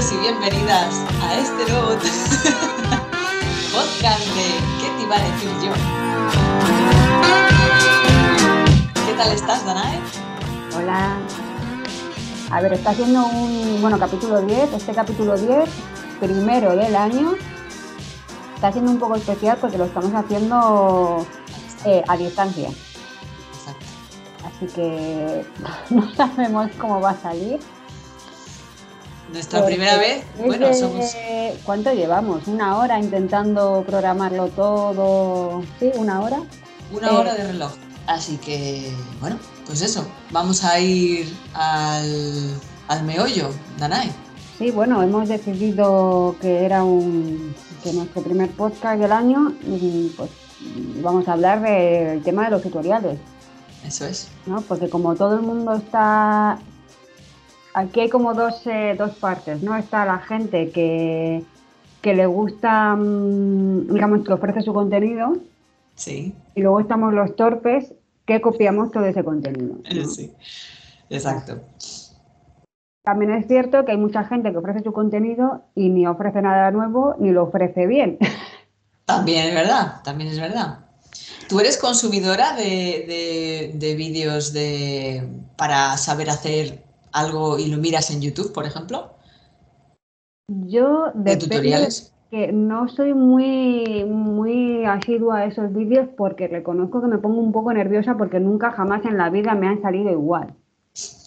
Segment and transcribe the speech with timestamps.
[0.00, 1.88] Bienvenidos y bienvenidas a este nuevo
[3.74, 4.46] podcast de
[4.80, 5.72] ¿Qué te iba a decir yo?
[9.06, 10.00] ¿Qué tal estás, Danae?
[10.74, 11.18] Hola.
[12.50, 15.68] A ver, está haciendo un, bueno, capítulo 10, este capítulo 10,
[16.18, 17.34] primero del año,
[18.54, 21.26] está siendo un poco especial porque lo estamos haciendo
[21.84, 22.70] eh, a distancia.
[22.70, 23.86] Exacto.
[24.46, 25.44] Así que
[25.90, 27.60] no sabemos cómo va a salir.
[29.32, 31.14] Nuestra primera vez, bueno, somos...
[31.64, 32.46] ¿Cuánto llevamos?
[32.48, 35.62] ¿Una hora intentando programarlo todo?
[35.78, 35.90] ¿Sí?
[35.96, 36.40] ¿Una hora?
[36.92, 37.70] Una Eh, hora de reloj.
[38.06, 40.04] Así que, bueno, pues eso.
[40.32, 42.50] Vamos a ir al,
[42.88, 44.10] al meollo, Danae.
[44.58, 50.28] Sí, bueno, hemos decidido que era un que nuestro primer podcast del año y pues
[51.02, 53.18] vamos a hablar del tema de los tutoriales,
[53.86, 54.28] Eso es.
[54.44, 54.60] ¿no?
[54.60, 56.58] Porque como todo el mundo está
[57.74, 59.76] aquí hay como dos, eh, dos partes, ¿no?
[59.76, 61.42] Está la gente que,
[62.02, 65.36] que le gusta, mm, digamos, que ofrece su contenido
[65.94, 67.92] Sí, y luego estamos los torpes
[68.24, 69.76] que copiamos todo ese contenido.
[69.92, 70.04] ¿no?
[70.06, 70.32] sí.
[71.10, 71.60] Exacto.
[73.02, 76.70] También es cierto que hay mucha gente que ofrece su contenido y ni ofrece nada
[76.70, 78.18] nuevo ni lo ofrece bien.
[79.04, 80.84] También es verdad, también es verdad.
[81.48, 88.10] ¿Tú eres consumidora de, de- de vídeos de, para saber hacer algo y lo miras
[88.10, 89.14] en YouTube, por ejemplo?
[90.48, 92.12] Yo ¿De tutoriales?
[92.30, 97.52] que no soy muy, muy asidua a esos vídeos porque reconozco que me pongo un
[97.52, 100.54] poco nerviosa porque nunca jamás en la vida me han salido igual.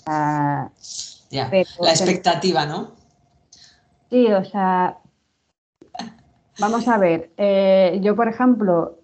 [0.06, 0.70] Ah,
[1.30, 2.92] Ya, Pero- la expectativa, ¿no?
[4.10, 4.98] sí, o sea,
[6.60, 9.00] vamos a ver, eh, yo por ejemplo,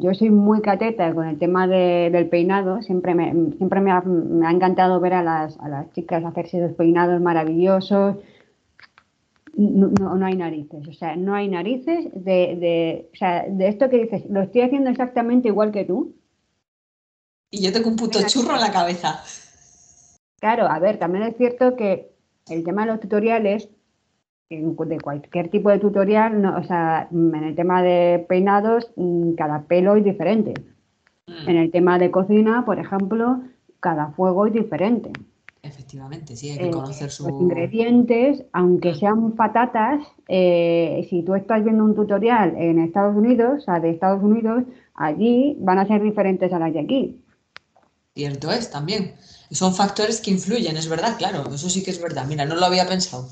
[0.00, 4.00] yo soy muy cateta con el tema de- del peinado, siempre me, siempre me ha,
[4.02, 8.16] me ha encantado ver a las, a las chicas hacerse esos peinados maravillosos.
[9.56, 13.68] No, no- no hay narices, o sea, no hay narices de, de, o sea, de
[13.68, 16.14] esto que dices, lo estoy haciendo exactamente igual que tú.
[17.50, 19.22] Y yo tengo un puto churro en la cabeza.
[20.40, 22.10] Claro, a ver, también es cierto que
[22.50, 23.68] el tema de los tutoriales,
[24.50, 29.62] de cualquier tipo de tutorial, no, o sea, en el tema de peinados, mm, cada
[29.62, 30.54] pelo es diferente.
[31.26, 33.40] Mm, En el tema de cocina, por ejemplo,
[33.80, 35.10] cada fuego es diferente.
[35.62, 37.26] Efectivamente, sí, hay que Eh, conocer su...
[37.26, 38.94] Los ingredientes, aunque Mm.
[38.96, 43.90] sean patatas, eh, si tú estás viendo un tutorial en Estados Unidos, o sea, de
[43.90, 47.20] Estados Unidos, allí van a ser diferentes a las de aquí.
[48.14, 49.14] Cierto es, también.
[49.50, 52.26] Son factores que influyen, es verdad, claro, eso sí que es verdad.
[52.28, 53.28] Mira, no lo había pensado.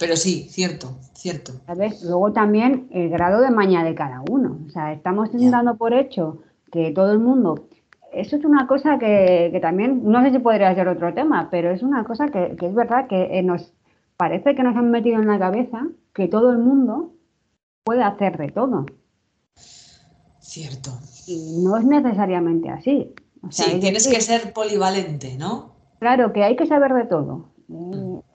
[0.00, 1.52] Pero sí, cierto, cierto.
[1.66, 2.02] ¿sabes?
[2.02, 4.58] Luego también el grado de maña de cada uno.
[4.66, 6.38] O sea, estamos dando por hecho
[6.72, 7.68] que todo el mundo.
[8.10, 11.70] Eso es una cosa que, que también, no sé si podría ser otro tema, pero
[11.70, 13.74] es una cosa que, que es verdad que eh, nos
[14.16, 17.12] parece que nos han metido en la cabeza que todo el mundo
[17.84, 18.86] puede hacer de todo.
[20.40, 20.92] Cierto.
[21.26, 23.14] Y no es necesariamente así.
[23.42, 25.74] O sea, Sí, es tienes que ser polivalente, ¿no?
[25.98, 27.50] Claro, que hay que saber de todo.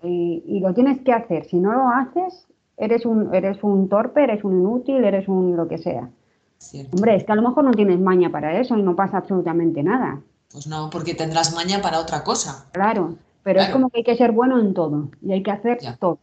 [0.04, 1.46] Y, y lo tienes que hacer.
[1.46, 2.48] Si no lo haces,
[2.78, 6.10] eres un, eres un torpe, eres un inútil, eres un lo que sea.
[6.58, 6.96] Cierto.
[6.96, 9.84] Hombre, es que a lo mejor no tienes maña para eso y no pasa absolutamente
[9.84, 10.22] nada.
[10.52, 12.70] Pues no, porque tendrás maña para otra cosa.
[12.72, 15.80] Claro, pero es como que hay que ser bueno en todo y hay que hacer
[15.82, 15.98] Ya.
[15.98, 16.18] todo.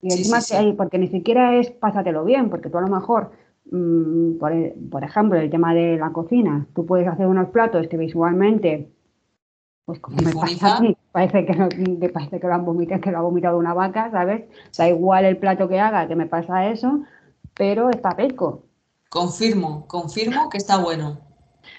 [0.00, 0.64] Y Sí, encima sí, que sí.
[0.66, 3.30] hay, porque ni siquiera es pásatelo bien, porque tú a lo mejor,
[3.70, 4.52] mm, por,
[4.90, 8.90] por ejemplo, el tema de la cocina, tú puedes hacer unos platos que visualmente,
[9.84, 13.18] pues como me pasa a mí, parece que, parece que lo han vomitado, que lo
[13.18, 14.44] ha vomitado una vaca, ¿sabes?
[14.76, 17.00] Da igual el plato que haga, que me pasa eso,
[17.54, 18.64] pero está rico.
[19.10, 21.18] Confirmo, confirmo que está bueno.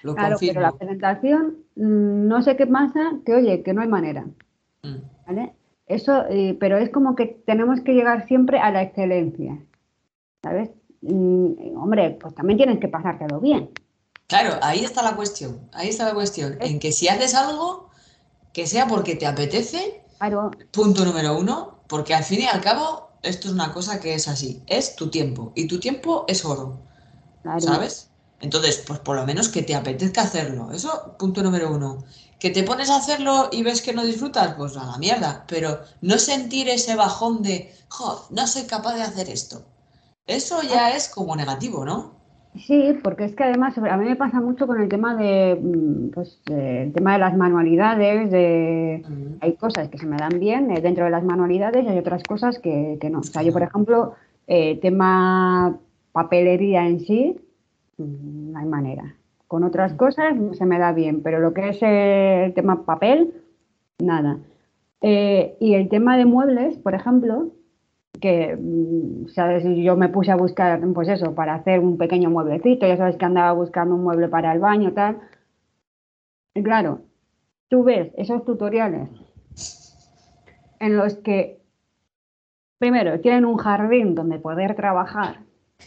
[0.03, 0.77] Lo Claro, pero la confirmo.
[0.77, 4.25] presentación, mm, no sé qué pasa, que oye, que no hay manera,
[4.83, 4.95] Mm.
[5.27, 5.53] ¿vale?
[5.87, 9.57] Eso, eh, pero es como que tenemos que llegar siempre a la excelencia,
[10.43, 10.69] ¿sabes?
[11.01, 13.69] Mm, hombre, pues también tienes que pasártelo bien.
[14.27, 15.59] Claro, ahí está la cuestión.
[15.73, 16.57] Ahí está la cuestión.
[16.61, 17.89] En que si haces algo,
[18.55, 23.09] que sea porque te apetece, Claro, punto número uno, porque al fin y al cabo,
[23.21, 24.63] esto es una cosa que es así.
[24.65, 25.51] Es tu tiempo.
[25.55, 26.79] Y tu tiempo es oro.
[27.43, 27.59] claro.
[27.59, 28.07] ¿Sabes?
[28.39, 30.71] Entonces, pues por lo menos que te apetezca hacerlo.
[30.71, 32.05] Eso, punto número uno.
[32.39, 35.43] Que te pones a hacerlo y ves que no disfrutas, pues a la mierda.
[35.49, 39.65] Pero no sentir ese bajón de, joder, no soy capaz de hacer esto.
[40.27, 42.15] Eso ya es como negativo, ¿no?
[42.57, 46.09] Sí, porque es que además a mí me pasa mucho con el tema de, mm,
[46.11, 49.03] pues, eh, el tema de las manualidades, de,
[49.41, 52.23] hay cosas que se me dan bien eh, dentro de las manualidades y hay otras
[52.23, 53.19] cosas que, que no.
[53.19, 54.13] O sea, yo, por ejemplo,
[54.47, 55.77] eh, tema
[56.11, 57.35] papelería en sí,
[57.97, 59.15] mm, no hay manera.
[59.47, 63.33] Con otras cosas se me da bien, pero lo que es el tema papel,
[63.99, 64.39] nada.
[65.01, 67.51] Eh, y el tema de muebles, por ejemplo,
[68.17, 69.63] que, mm, ¿sabes?
[69.65, 73.25] Yo me puse a buscar, pues eso, para hacer un pequeño mueblecito, ya sabes que
[73.25, 75.19] andaba buscando un mueble para el baño, tal.
[76.53, 77.01] Y claro,
[77.69, 79.09] tú ves esos tutoriales
[80.79, 81.61] en los que,
[82.77, 85.41] primero, tienen un jardín donde poder trabajar.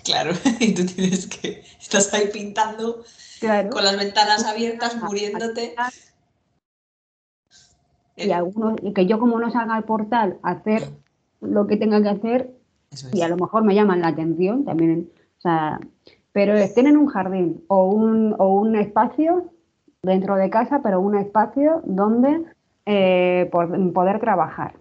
[0.05, 3.03] Claro, y tú tienes que, estás ahí pintando
[3.71, 5.75] con las ventanas abiertas, muriéndote.
[8.17, 10.83] Y, algunos, y que yo como no salga al portal a hacer
[11.41, 12.51] lo que tenga que hacer,
[13.13, 15.81] y a lo mejor me llaman la atención también, o sea,
[16.33, 19.51] pero tienen un jardín o un, o un espacio
[20.03, 22.45] dentro de casa, pero un espacio donde
[22.87, 24.75] eh, poder trabajar.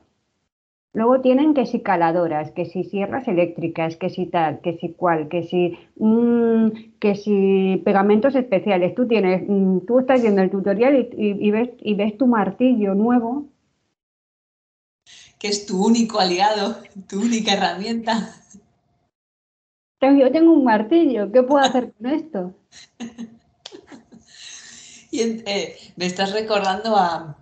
[0.94, 5.27] Luego tienen que si caladoras, que si sierras eléctricas, que si tal, que si cual,
[5.27, 6.69] que si, mm,
[7.00, 8.95] que si pegamentos especiales.
[8.95, 13.45] Tú tienes, mm, tú estás viendo el tutorial y, ves, y ves tu martillo nuevo.
[15.39, 18.34] Que es tu único aliado, tu única herramienta.
[20.01, 22.54] Yo tengo un martillo, ¿qué puedo hacer con esto?
[25.12, 27.38] y eh, me estás recordando a...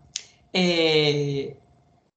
[0.54, 1.58] Eh,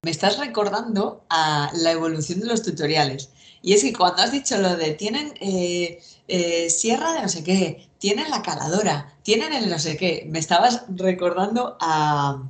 [0.02, 3.30] me estás recordando a la evolución de los tutoriales.
[3.62, 7.42] Y es que cuando has dicho lo de tienen eh, eh, sierra de no sé
[7.42, 12.44] qué, tienen la caladora, tienen el no sé qué, me estabas recordando a,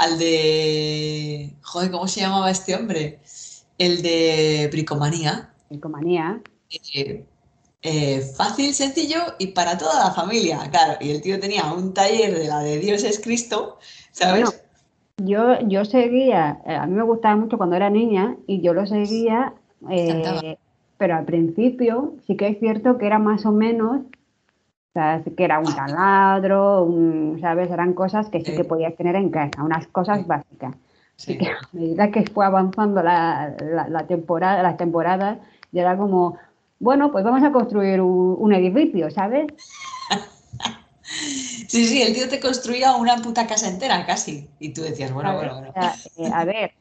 [0.00, 1.50] al de.
[1.62, 3.18] Joder, ¿cómo se llamaba este hombre?
[3.78, 5.50] El de Bricomanía.
[5.68, 6.40] Bricomanía.
[7.82, 10.58] Eh, fácil, sencillo y para toda la familia.
[10.70, 13.78] Claro, y el tío tenía un taller de la de Dios es Cristo,
[14.10, 14.62] ¿sabes?
[15.18, 18.86] Yo, yo seguía, eh, a mí me gustaba mucho cuando era niña y yo lo
[18.86, 19.52] seguía,
[19.90, 20.56] eh,
[20.96, 24.00] pero al principio sí que es cierto que era más o menos,
[24.90, 26.88] o sea, que era un taladro,
[27.40, 27.70] ¿sabes?
[27.70, 30.74] Eran cosas que sí que podías tener en casa, unas cosas básicas.
[31.14, 31.36] Sí.
[31.36, 35.38] que a medida que fue avanzando la, la, temporada, las temporadas,
[35.70, 36.38] ya era como,
[36.78, 39.46] bueno, pues vamos a construir un, un edificio, ¿sabes?
[41.70, 44.48] Sí, sí, el tío te construía una puta casa entera casi.
[44.60, 45.72] Y tú decías, bueno, bueno, bueno.
[46.16, 46.72] Eh, a ver,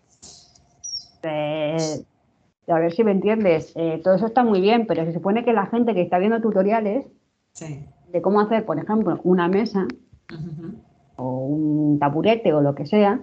[1.24, 2.06] eh,
[2.68, 3.72] a ver si me entiendes.
[3.76, 6.42] Eh, todo eso está muy bien, pero se supone que la gente que está viendo
[6.42, 7.06] tutoriales
[8.12, 9.88] de cómo hacer, por ejemplo, una mesa
[11.16, 13.20] o un taburete o lo que sea,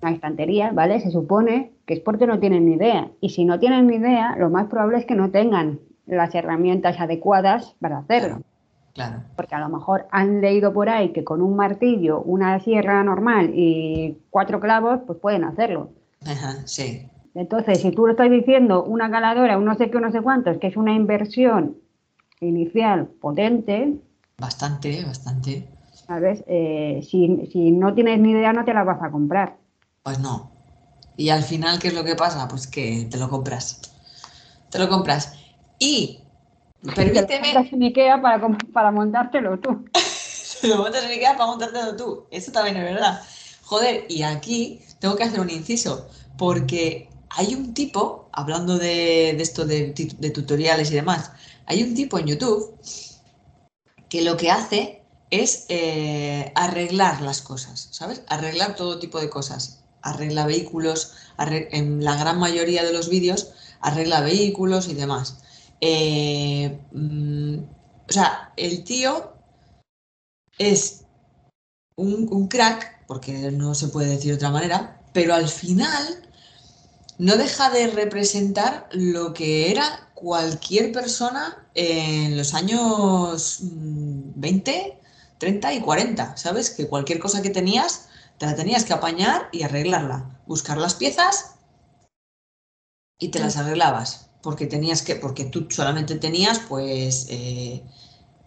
[0.00, 1.00] una estantería, ¿vale?
[1.00, 3.10] Se supone que es porque no tienen ni idea.
[3.20, 7.00] Y si no tienen ni idea, lo más probable es que no tengan las herramientas
[7.00, 8.42] adecuadas para hacerlo.
[8.94, 9.22] Claro.
[9.36, 13.52] Porque a lo mejor han leído por ahí que con un martillo, una sierra normal
[13.54, 15.90] y cuatro clavos, pues pueden hacerlo.
[16.26, 17.08] Ajá, sí.
[17.34, 20.58] Entonces, si tú lo estás diciendo, una caladora, un no sé qué, no sé cuántos,
[20.58, 21.76] que es una inversión
[22.46, 23.94] inicial potente.
[24.38, 25.68] Bastante, bastante.
[25.92, 26.44] ¿Sabes?
[26.46, 29.56] Eh, si, si no tienes ni idea, no te la vas a comprar.
[30.02, 30.50] Pues no.
[31.16, 32.48] Y al final, ¿qué es lo que pasa?
[32.48, 33.80] Pues que te lo compras.
[34.70, 35.38] Te lo compras.
[35.78, 36.22] Y
[36.96, 37.52] Permíteme.
[37.52, 38.40] Te en Ikea para,
[38.72, 39.84] para montártelo tú.
[40.64, 42.26] lo montas en Ikea para montártelo tú.
[42.30, 43.22] Eso también es verdad.
[43.62, 49.64] Joder, y aquí tengo que hacer un inciso, porque hay un tipo, hablando de, esto
[49.64, 49.92] de,
[50.34, 51.32] tutoriales y demás,
[51.66, 52.78] hay un tipo en YouTube
[54.08, 58.22] que lo que hace es eh, arreglar las cosas, ¿sabes?
[58.28, 59.78] Arreglar todo tipo de cosas.
[60.02, 63.52] Arregla vehículos, en la gran mayoría de los vídeos
[63.82, 65.38] arregla vehículos y demás.
[65.80, 67.58] Eh, mm,
[68.08, 69.34] o sea, el tío
[70.58, 71.04] es
[71.96, 76.28] un, crack, porque no se puede decir de otra manera, pero al final
[77.18, 85.74] no deja de representar lo que era cualquier persona en los años 20, mm, 30
[85.74, 86.70] y 40, ¿sabes?
[86.70, 91.56] Que cualquier cosa que tenías, te la tenías que apañar y arreglarla, buscar las piezas
[93.18, 97.82] y te las arreglabas porque tenías que, porque tú solamente tenías pues eh,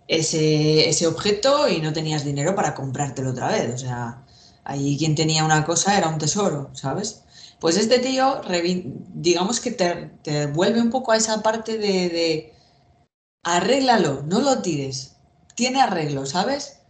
[0.08, 3.74] ese, ese, objeto y no tenías dinero para comprártelo otra vez.
[3.74, 4.25] O sea,
[4.63, 7.24] ahí quien tenía una cosa era un tesoro, ¿sabes?
[7.59, 8.41] Pues este tío,
[9.13, 12.53] digamos que te, vuelve un poco a esa parte de, de
[13.43, 15.17] arréglalo, no lo tires,
[15.55, 16.85] tiene arreglo, ¿sabes?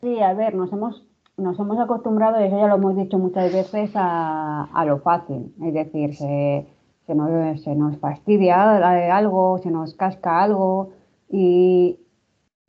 [0.00, 1.04] Sí, a ver, nos hemos,
[1.36, 5.54] nos hemos acostumbrado, y eso ya lo hemos dicho muchas veces, a, a lo fácil.
[5.62, 6.66] Es decir, se,
[7.06, 10.90] se nos, se nos fastidia algo, se nos casca algo
[11.28, 11.98] y,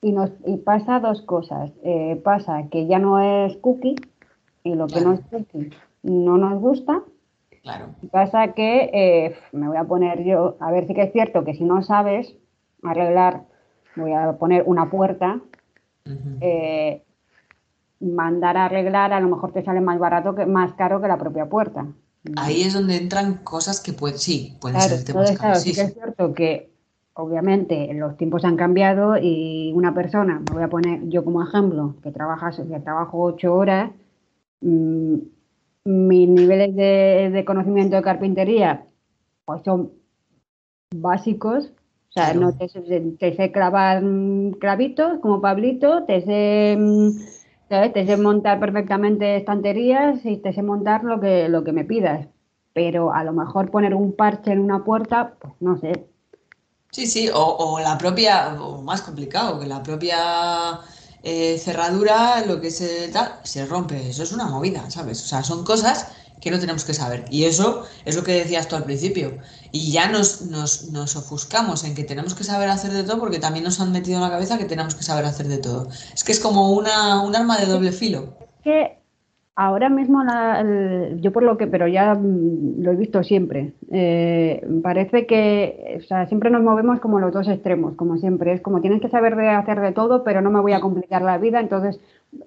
[0.02, 1.72] y, nos, y pasa dos cosas.
[1.84, 3.96] Eh, pasa que ya no es cookie
[4.64, 5.72] y lo que no es cookie
[6.04, 7.04] no nos gusta.
[7.64, 7.96] Claro.
[8.12, 11.56] Pasa que eh, me voy a poner yo, a ver si que es cierto que
[11.56, 12.36] si no sabes
[12.84, 13.46] arreglar,
[13.96, 15.40] voy a poner una puerta,
[16.42, 17.02] eh,
[18.02, 21.18] mandar a arreglar a lo mejor te sale más barato que más caro que la
[21.18, 21.88] propia puerta.
[22.36, 25.76] ahí es donde entran cosas que pueden, sí, pueden Claro, ser temas claro, sí, sí
[25.76, 26.70] que es cierto que
[27.14, 31.96] obviamente los tiempos han cambiado y una persona, me voy a poner yo como ejemplo,
[32.04, 33.92] que trabaja, que trabajo ocho horas,
[34.60, 35.16] mm,
[35.86, 38.86] mis niveles de, de conocimiento de carpintería
[39.46, 39.92] pues son
[40.96, 41.66] básicos.
[41.66, 42.40] O sea, Claro.
[42.40, 42.82] no te, sé-
[43.20, 47.10] te sé clavar mm, clavitos como Pablito, te sé, mm,
[47.70, 47.94] ¿sabes?
[47.94, 52.28] Te sé montar perfectamente estanterías y te sé montar lo que, lo que me pidas.
[52.74, 56.08] Pero a lo mejor poner un parche en una puerta, pues no sé.
[56.92, 60.80] Sí, sí, o, o la propia, o más complicado, que la propia
[61.24, 64.10] eh, cerradura, lo que se tal, se rompe.
[64.10, 65.22] Eso es una movida, ¿sabes?
[65.24, 66.08] O sea, son cosas
[66.42, 67.24] que no tenemos que saber.
[67.32, 69.38] Y eso es lo que decías tú al principio.
[69.72, 73.40] Y ya nos, nos, nos ofuscamos en que tenemos que saber hacer de todo porque
[73.40, 75.88] también nos han metido en la cabeza que tenemos que saber hacer de todo.
[76.14, 78.38] Es que es como una, un arma de doble filo.
[79.56, 83.74] Ahora mismo, la- el- yo por lo que, pero ya mm, lo he visto siempre,
[83.92, 88.54] eh, parece que, o sea, siempre nos movemos como los dos extremos, como siempre.
[88.54, 91.22] Es como tienes que saber de hacer de todo, pero no me voy a complicar
[91.22, 92.00] la vida, entonces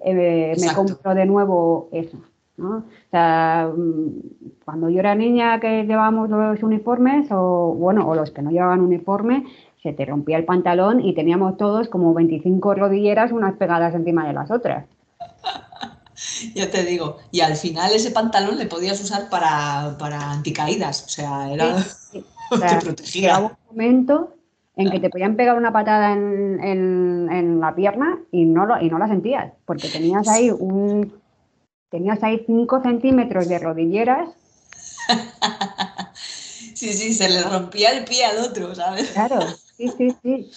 [0.03, 2.17] eh, me compro de nuevo eso.
[2.57, 2.77] ¿no?
[2.77, 4.09] O sea, mm,
[4.65, 8.81] cuando yo era niña que llevábamos los uniformes, o bueno, o los que no llevaban
[8.81, 9.45] uniforme,
[9.83, 14.33] se te rompía el pantalón y teníamos todos como 25 rodilleras unas pegadas encima de
[14.33, 14.85] las otras.
[16.55, 17.17] Ya te digo.
[17.31, 21.03] Y al final ese pantalón le podías usar para, para anticaídas.
[21.05, 21.81] O sea, era...
[21.83, 23.39] Sí, o te protegía.
[23.39, 24.33] un momento
[24.75, 28.79] en que te podían pegar una patada en, en- en la pierna y no, lo,
[28.79, 31.13] y no la sentías, porque tenías ahí un
[31.89, 34.29] tenías ahí 5 centímetros de rodilleras,
[36.73, 39.09] Sí, sí, se le rompía el pie al otro, ¿sabes?
[39.11, 39.39] claro,
[39.77, 40.51] sí, sí, sí,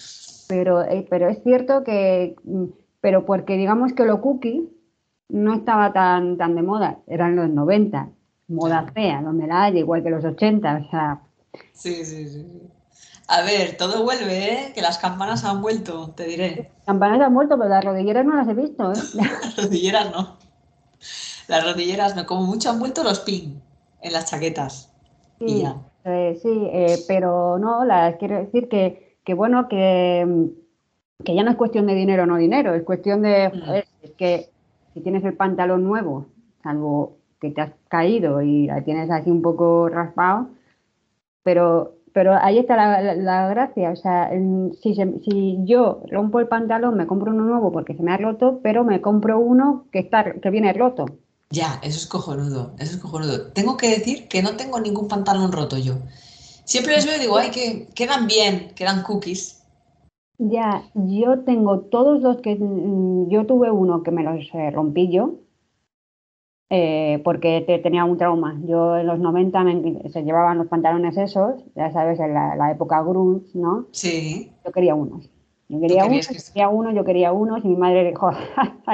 [0.47, 2.65] pero, eh, pero es cierto que, mm,
[2.99, 4.69] pero porque digamos que lo cookie
[5.31, 8.09] no estaba tan, tan de moda, eran los 90,
[8.49, 11.21] moda fea, donde la haya, igual que los 80, o sea,
[11.73, 12.47] Sí, sí, sí.
[13.27, 14.71] A ver, todo vuelve, ¿eh?
[14.73, 16.69] Que las campanas han vuelto, te diré.
[16.85, 18.95] campanas han muerto, pero las rodilleras no las he visto, ¿eh?
[19.15, 20.37] Las rodilleras no.
[21.47, 23.61] Las rodilleras no, como mucho han vuelto los pin
[24.01, 24.93] en las chaquetas.
[25.39, 25.75] Y Sí, ya.
[26.05, 30.47] eh, sí, eh, pero no, las quiero decir que, que bueno, que,
[31.25, 34.05] que ya no es cuestión de dinero o no dinero, es cuestión de, Mm.
[34.05, 34.50] es que
[34.93, 36.27] si tienes el pantalón nuevo,
[36.63, 40.49] salvo que te has caído y la tienes así un poco raspado,
[41.43, 44.29] pero, pero ahí está la, la- gracia, o sea,
[44.81, 48.59] si, si yo rompo el pantalón, me compro uno nuevo porque se me ha roto,
[48.63, 51.05] pero me compro uno que está, que viene roto.
[51.49, 53.51] Ya, eso es cojonudo, eso es cojonudo.
[53.51, 55.95] Tengo que decir que no tengo ningún pantalón roto yo.
[56.65, 59.60] Siempre les veo y digo, ay, que quedan bien, quedan cookies.
[60.43, 65.11] Ya, yo tengo todos los que mm, yo tuve uno que me los eh, rompí
[65.11, 65.35] yo
[66.71, 68.59] eh, porque te- tenía un trauma.
[68.65, 72.71] Yo en los 90 me se llevaban los pantalones esos, ya sabes, en la, la
[72.71, 73.85] época grunge, ¿no?
[73.91, 75.29] Sí, Yo quería unos.
[75.69, 78.31] Yo quería unos, que- yo quería unos, yo quería unos y mi madre dijo,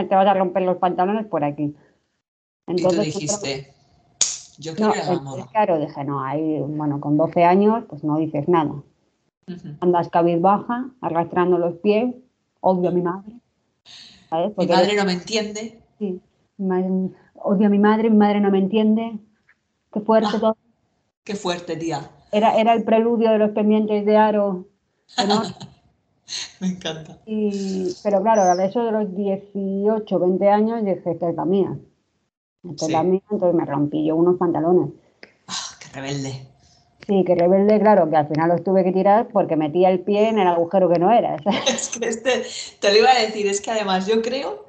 [0.09, 1.63] te vas a romper los pantalones por aquí.
[1.63, 1.73] y
[2.65, 3.73] tú Entonces, dijiste,
[4.57, 5.47] yo no, a la entonces, moda.
[5.51, 8.73] claro, dije, no, ahí, bueno, con 12 años, pues no dices nada.
[9.47, 9.75] Ujú.
[9.79, 12.13] Andas cabizbaja, arrastrando los pies,
[12.59, 13.33] odio a mi madre.
[14.29, 14.57] ¿sabes?
[14.57, 15.79] Mi madre no me entiende.
[15.99, 16.19] Sí,
[16.57, 19.17] mi madre- odio a mi madre, mi madre no me entiende.
[19.93, 20.39] Qué fuerte Ah.
[20.39, 20.57] todo.
[21.23, 22.09] Qué fuerte, tía.
[22.31, 24.65] Era, era el preludio de los pendientes de aro.
[25.27, 25.41] ¿no?
[26.59, 27.19] Me encanta.
[27.25, 31.77] Y, pero claro, a eso de los 18, 20 años dije, esta es la mía.
[32.69, 34.89] Esta es la mía, entonces me rompí yo unos pantalones.
[35.47, 36.47] Ah, qué rebelde.
[37.07, 40.27] Sí, que rebelde, claro, que al final los tuve que tirar porque metía el pie
[40.27, 41.37] en el agujero que no era.
[41.67, 42.43] Es que este,
[42.81, 44.65] te lo iba a decir, es que además yo creo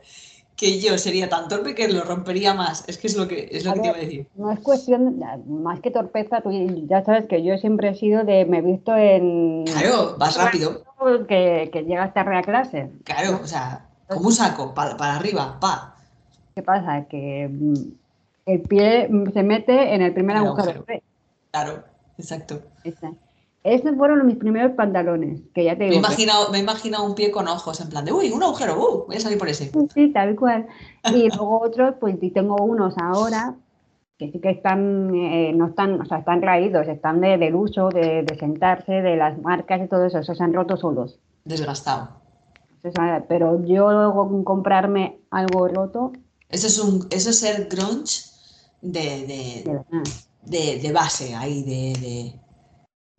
[0.57, 2.85] que yo sería tan torpe que lo rompería más.
[2.89, 4.29] Es que es lo que, es lo que te iba a decir.
[4.35, 6.51] No es cuestión, más que torpeza, tú
[6.89, 9.65] ya sabes que yo siempre he sido de, me he visto en...
[9.65, 10.83] Claro, vas rápido.
[11.29, 12.91] Que, que llegas tarde a clase.
[13.05, 15.97] Claro, o sea, como un saco, pa- para arriba, pa.
[16.57, 17.05] ¿Qué pasa?
[17.09, 17.75] Que mm,
[18.47, 20.71] el pie se mete en el primer En el agujero.
[20.71, 21.03] agujero.
[21.53, 21.85] Claro,
[22.19, 22.61] exacto.
[23.65, 26.01] Esos fueron mis primeros pantalones, que ya te Me he digo.
[26.01, 29.07] imaginado, me he imaginado un pie con ojos, en plan de, uy, un agujero, uh,
[29.07, 29.71] voy a salir por ese.
[29.93, 30.67] Sí, tal cual.
[31.13, 33.57] Y luego otros, pues y tengo unos ahora
[34.17, 37.89] que sí que están, eh, no están, o sea, están raídos, están de, del uso,
[37.89, 41.19] de, de sentarse, de las marcas y todo eso, esos se han roto solos.
[41.45, 42.21] Desgastado.
[43.29, 46.13] Pero yo luego comprarme algo roto,
[46.49, 48.23] Eso es un, eso es ser grunge
[48.81, 50.03] de, de de, verdad.
[50.49, 52.33] De, de base, ahí, de, de,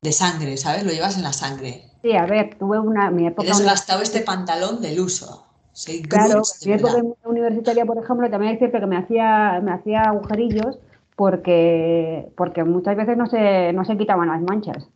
[0.02, 0.84] de sangre, ¿sabes?
[0.84, 1.84] Lo llevas en la sangre.
[2.02, 5.46] Sí, a ver, tuve una, mi He época desgastado este pantalón del uso.
[5.74, 9.72] Soy Claro, grunge mi época universitaria, por ejemplo, también es cierto que me hacía, me
[9.72, 10.80] hacía agujerillos
[11.16, 14.88] porque, porque muchas veces no se, no se quitaban las manchas.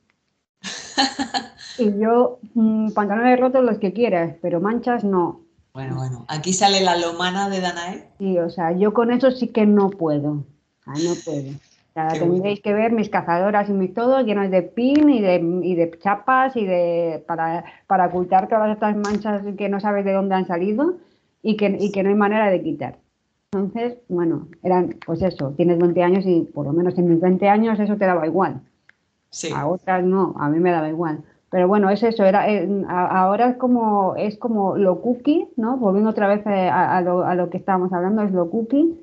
[1.78, 5.42] y yo, mm, pantalones rotos los que quieras, pero manchas no.
[5.74, 8.10] Bueno, bueno, aquí sale la lomana de Danae.
[8.20, 10.46] Sí, o sea, yo con eso sí que no puedo.
[10.86, 11.52] no puedo.
[11.94, 15.76] Sea, tendréis que ver mis cazadoras y mis todo llenos de pin y de, y
[15.76, 20.34] de chapas y de para, para ocultar todas estas manchas que no sabes de dónde
[20.34, 20.96] han salido
[21.44, 22.98] y que, y que no hay manera de quitar.
[23.52, 27.48] Entonces, bueno, eran, pues eso, tienes 20 años y por lo menos en mis 20
[27.48, 28.62] años eso te daba igual.
[29.30, 29.50] Sí.
[29.56, 31.24] A otras no, a mí me daba igual.
[31.52, 35.78] Pero bueno, es eso, era, eh, ahora es como, es como lo cookie, ¿no?
[35.78, 39.00] Volviendo otra vez eh, a, lo, a lo que estábamos hablando, es lo cookie.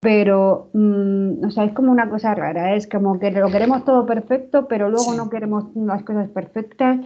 [0.00, 4.06] Pero, mm, o sea, es como una cosa rara, es como que lo queremos todo
[4.06, 6.98] perfecto, pero luego no queremos las cosas perfectas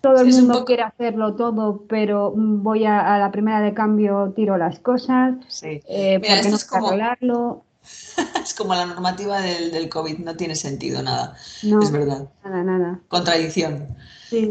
[0.00, 4.56] todo el mundo quiere hacerlo todo, pero mm, voy a, la primera de cambio, tiro
[4.56, 5.34] las cosas.
[5.48, 5.80] Sí.
[5.88, 6.92] Eh, no es como,
[8.42, 11.36] es como la normativa del, COVID, no tiene sentido nada.
[11.62, 12.28] No, es verdad.
[12.44, 13.00] Nada, nada.
[13.08, 13.96] Contradicción.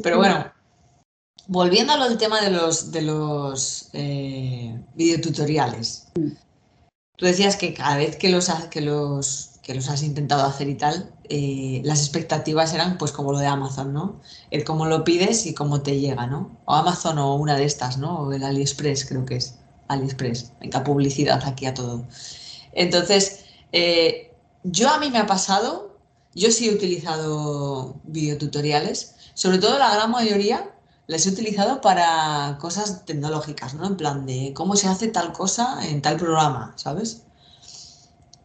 [0.03, 0.51] Pero bueno,
[1.47, 6.07] volviendo a lo del tema de los, de los eh, videotutoriales.
[7.17, 10.75] Tú decías que cada vez que los, que los que los has intentado hacer y
[10.75, 14.21] tal, eh, las expectativas eran pues como lo de Amazon, ¿no?
[14.49, 16.57] El cómo lo pides y cómo te llega, ¿no?
[16.63, 18.19] O Amazon o una de estas, ¿no?
[18.19, 19.55] O el AliExpress creo que es.
[19.89, 20.53] AliExpress.
[20.61, 22.05] Venga, publicidad aquí a todo.
[22.71, 23.43] Entonces,
[23.73, 24.33] eh,
[24.63, 25.97] yo a mí me ha pasado,
[26.33, 30.71] yo sí he utilizado videotutoriales, sobre todo la gran mayoría
[31.07, 33.87] las he utilizado para cosas tecnológicas, ¿no?
[33.87, 37.23] En plan de cómo se hace tal cosa en tal programa, ¿sabes?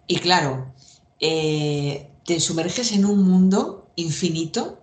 [0.06, 0.72] Y claro,
[1.20, 4.80] eh, te sumerges en un mundo infinito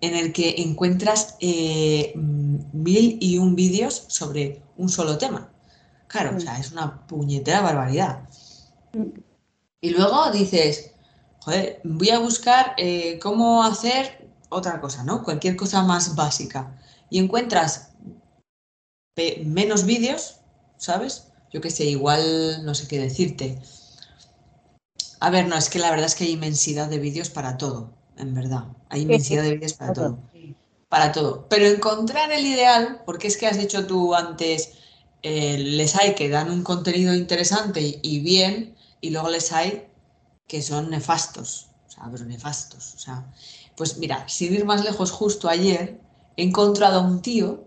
[0.00, 5.48] en el que encuentras eh, mil y un vídeos sobre un solo tema.
[6.08, 8.28] Claro, o sea, es una puñetera barbaridad.
[9.80, 10.90] Y luego dices,
[11.40, 15.22] joder, voy a buscar eh, cómo hacer otra cosa, ¿no?
[15.22, 16.78] Cualquier cosa más básica.
[17.12, 17.90] Y encuentras
[19.44, 20.36] menos vídeos,
[20.78, 21.28] ¿sabes?
[21.52, 23.58] Yo qué sé, igual no sé qué decirte.
[25.20, 27.92] A ver, no, es que la verdad es que hay inmensidad de vídeos para todo,
[28.16, 28.64] en verdad.
[28.88, 30.18] Hay inmensidad de vídeos para todo.
[30.88, 31.46] Para todo.
[31.50, 34.72] Pero encontrar el ideal, porque es que has dicho tú antes,
[35.22, 39.86] eh, les hay que dan un contenido interesante y bien, y luego les hay
[40.48, 41.68] que son nefastos.
[41.86, 42.94] O sea, pero nefastos.
[42.94, 43.30] O sea,
[43.76, 46.00] pues mira, sin ir más lejos, justo ayer
[46.36, 47.64] he encontrado a un tío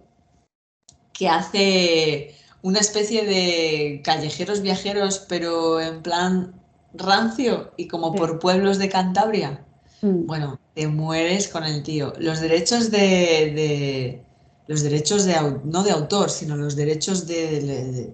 [1.13, 6.55] que hace una especie de callejeros viajeros, pero en plan
[6.93, 9.63] rancio y como por pueblos de Cantabria.
[10.01, 10.25] Mm.
[10.25, 12.13] Bueno, te mueres con el tío.
[12.17, 14.23] Los derechos de,
[14.67, 18.13] los derechos de no de autor, sino los derechos de,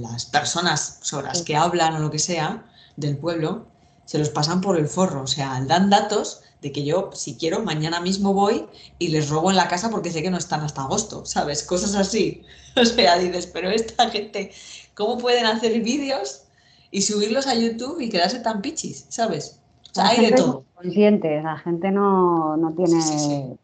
[0.00, 2.66] las personas sobre las que hablan o lo que sea
[2.96, 3.66] del pueblo,
[4.06, 5.22] se los pasan por el forro.
[5.22, 8.64] O sea, dan datos de que yo, si quiero, mañana mismo voy
[8.98, 11.62] y les robo en la casa porque sé que no están hasta agosto, ¿sabes?
[11.62, 12.42] Cosas así.
[12.76, 14.50] O sea, dices, pero esta gente,
[14.94, 16.46] ¿cómo pueden hacer vídeos
[16.90, 19.60] y subirlos a YouTube y quedarse tan pichis, ¿sabes?
[19.92, 20.64] O sea, hay de todo.
[20.74, 23.56] Consciente, la gente no, no tiene,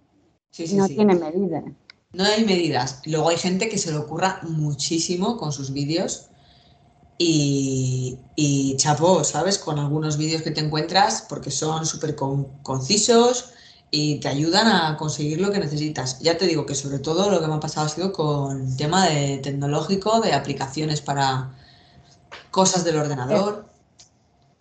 [0.76, 1.64] no tiene medidas.
[2.12, 3.02] No hay medidas.
[3.06, 6.28] Luego hay gente que se le ocurra muchísimo con sus vídeos
[7.22, 9.58] y, y chapó, ¿sabes?
[9.58, 13.52] Con algunos vídeos que te encuentras porque son súper concisos
[13.90, 16.18] y te ayudan a conseguir lo que necesitas.
[16.20, 19.06] Ya te digo que sobre todo lo que me ha pasado ha sido con tema
[19.06, 21.50] de tecnológico, de aplicaciones para,
[22.50, 23.64] cosas del ordenador.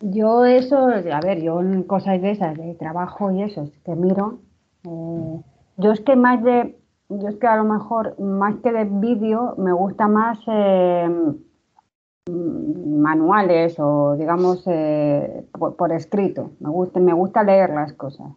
[0.02, 4.40] Yo eso, a ver, yo en cosas de esas, de trabajo y eso, que miro,
[4.84, 5.42] eh,
[5.78, 6.78] yo es que más de,
[7.10, 11.10] yo es que a lo mejor más que de vídeo me gusta más eh,
[12.30, 18.28] manuales o digamos eh, por, escrito, me gusta, me gusta leer las cosas,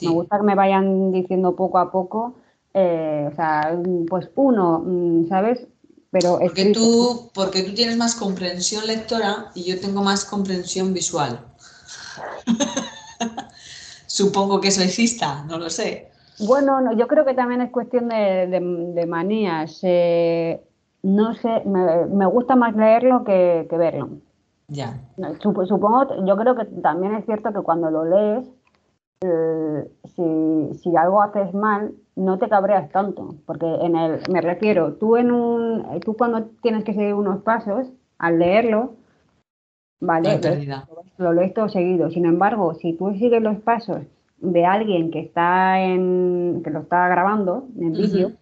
[0.00, 2.34] me gusta que me vayan diciendo poco a poco,
[2.74, 5.66] o sea, pues uno, mm, ¿sabes?
[6.12, 11.40] porque, tú, porque tú tienes más comprensión lectora y yo tengo más comprensión visual.
[14.06, 16.10] Supongo que eso exista, no lo sé.
[16.40, 19.78] Bueno, yo creo que también es cuestión de, manías.
[19.82, 20.60] Eh,
[21.02, 24.10] no sé, me, gusta más leerlo que, verlo.
[24.68, 25.00] Ya.
[25.40, 28.48] Supongo, yo creo que también es cierto que cuando lo lees,
[29.20, 34.94] eh, si, si, algo haces mal, no te cabreas tanto, porque en el, me refiero,
[34.94, 37.88] tú en un, tú cuando tienes que seguir unos pasos,
[38.18, 38.94] al leerlo,
[40.00, 40.40] vale,
[41.18, 42.10] lo, lees todo seguido.
[42.10, 44.02] Sin embargo, si tú sigues los pasos
[44.38, 48.32] de alguien que está en, que lo está grabando en vídeo,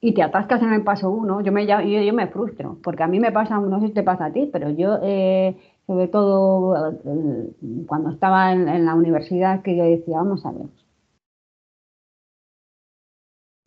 [0.00, 3.08] y te atascas en el paso uno, yo me, yo, yo me frustro, porque a
[3.08, 5.56] mí me pasa, no sé si te pasa a ti, pero yo, eh,
[5.86, 7.50] sobre todo eh,
[7.86, 10.66] cuando estaba en, la universidad, que yo decía, vamos a ver,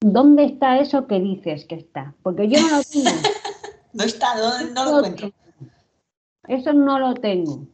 [0.01, 2.15] ¿dónde está eso que dices que está?
[2.23, 3.09] Porque yo no lo tengo.
[3.93, 5.31] no está, no, no lo encuentro.
[6.47, 7.67] Eso no lo tengo.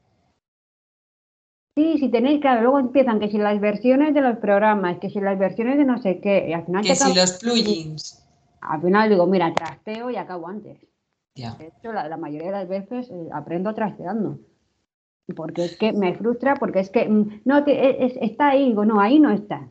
[1.76, 5.20] Sí, si tenéis, claro, luego empiezan que si las versiones de los programas, que si
[5.20, 6.84] las versiones de no sé qué, y al final...
[6.84, 8.27] Que si los plugins.
[8.70, 10.78] Al final digo, mira, trasteo y acabo antes.
[11.36, 14.40] De hecho, la, mayoría de las veces eh, aprendo trasteando.
[15.36, 19.20] Porque es que me frustra, porque es que, mm, no, está ahí, digo, no, ahí
[19.20, 19.68] no está.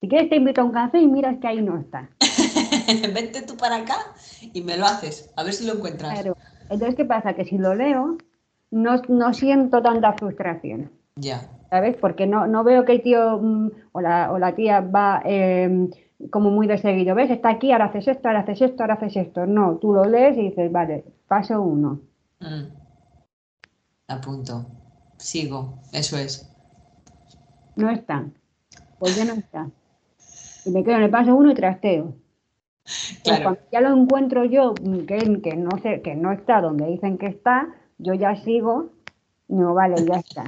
[0.00, 2.08] Si quieres te invito a un café y miras que ahí no está.
[3.14, 3.96] Vente tú para acá
[4.40, 6.14] y me lo haces, a ver si lo encuentras.
[6.14, 6.36] Claro.
[6.70, 7.34] Entonces, ¿qué pasa?
[7.34, 8.16] Que si lo leo,
[8.70, 10.90] no, no siento tanta frustración.
[11.16, 11.50] Ya.
[11.68, 11.96] ¿Sabes?
[11.96, 15.90] Porque no, no veo que el tío mm, o, la, o, la, tía va em,
[16.30, 17.14] como muy de seguido.
[17.14, 17.30] ¿Ves?
[17.30, 19.46] Está aquí, ahora haces esto, ahora haces esto, ahora haces esto.
[19.46, 22.00] No, tú lo lees y dices, vale, paso uno.
[22.40, 22.64] Mm.
[24.08, 24.66] Apunto.
[25.16, 25.78] Sigo.
[25.92, 26.50] Eso es.
[27.76, 28.26] No está.
[28.98, 29.70] Pues ya no está.
[30.64, 32.14] Y me quedo en el paso uno y trasteo.
[33.22, 33.42] Claro.
[33.42, 37.18] cuando ya lo encuentro yo, mm, que, que, no sé, que no está donde dicen
[37.18, 38.90] que está, yo ya sigo.
[39.46, 40.44] No, vale, ya está.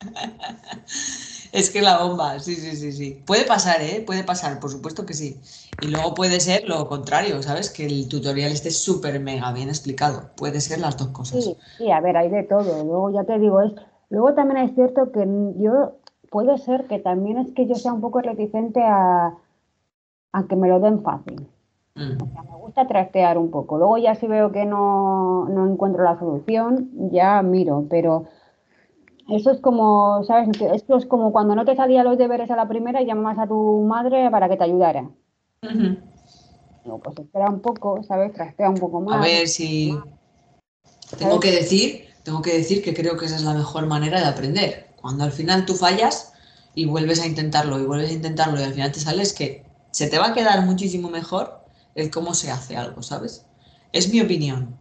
[1.52, 3.22] Es que la bomba, sí, sí, sí, sí.
[3.26, 4.02] Puede pasar, ¿eh?
[4.06, 5.40] Puede pasar, por supuesto que sí.
[5.80, 7.70] Y luego puede ser lo contrario, ¿sabes?
[7.70, 10.30] Que el tutorial esté súper mega bien explicado.
[10.36, 11.44] Puede ser las dos cosas.
[11.44, 12.84] Sí, sí, a ver, hay de todo.
[12.84, 13.72] Luego ya te digo, es.
[14.10, 15.26] Luego también es cierto que
[15.58, 15.96] yo.
[16.30, 19.34] Puede ser que también es que yo sea un poco reticente a,
[20.32, 21.48] a que me lo den fácil.
[21.94, 22.22] Mm.
[22.22, 23.78] O sea, me gusta trastear un poco.
[23.78, 28.26] Luego ya si veo que no, no encuentro la solución, ya miro, pero
[29.28, 30.48] eso es como, ¿sabes?
[30.72, 33.46] Esto es como cuando no te salían los deberes a la primera y llamabas a
[33.46, 35.10] tu madre para que te ayudara.
[36.84, 38.32] No, pues espera un poco, ¿sabes?
[38.32, 39.16] Trastea un poco más.
[39.16, 39.94] A ver si.
[41.18, 44.26] Tengo que decir, tengo que decir que creo que esa es la mejor manera de
[44.26, 44.88] aprender.
[45.00, 46.32] Cuando al final tú fallas
[46.74, 50.08] y vuelves a intentarlo y vuelves a intentarlo y al final te sales que se
[50.08, 51.64] te va a quedar muchísimo mejor
[51.94, 53.44] el cómo se hace algo, ¿sabes?
[53.92, 54.77] Es mi opinión.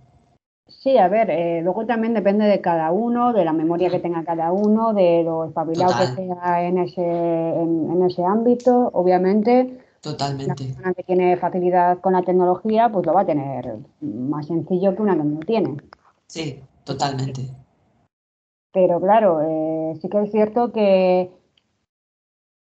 [0.69, 4.23] Sí, a ver, eh, luego también depende de cada uno, de la memoria que tenga
[4.25, 9.79] cada uno, de lo espabilado que sea en ese, en, ese ámbito, obviamente.
[10.01, 10.45] Totalmente.
[10.45, 14.95] Una persona que tiene facilidad con la tecnología, pues lo va a tener más sencillo
[14.95, 15.77] que una que no tiene.
[16.27, 17.49] Sí, totalmente.
[18.73, 21.31] Pero claro, eh, sí que es cierto que,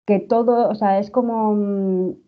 [0.07, 2.26] que todo, o sea, es como mm,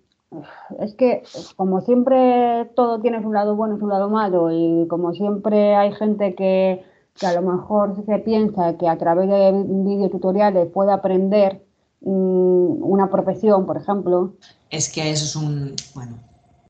[0.79, 1.23] es que
[1.57, 5.93] como siempre todo tiene su lado bueno y su lado malo y como siempre hay
[5.93, 6.85] gente que,
[7.23, 11.65] a lo mejor se piensa que a través de videotutoriales puede aprender
[12.03, 14.35] mm, una profesión, por ejemplo.
[14.71, 15.75] Es que eso es un...
[15.95, 16.17] bueno,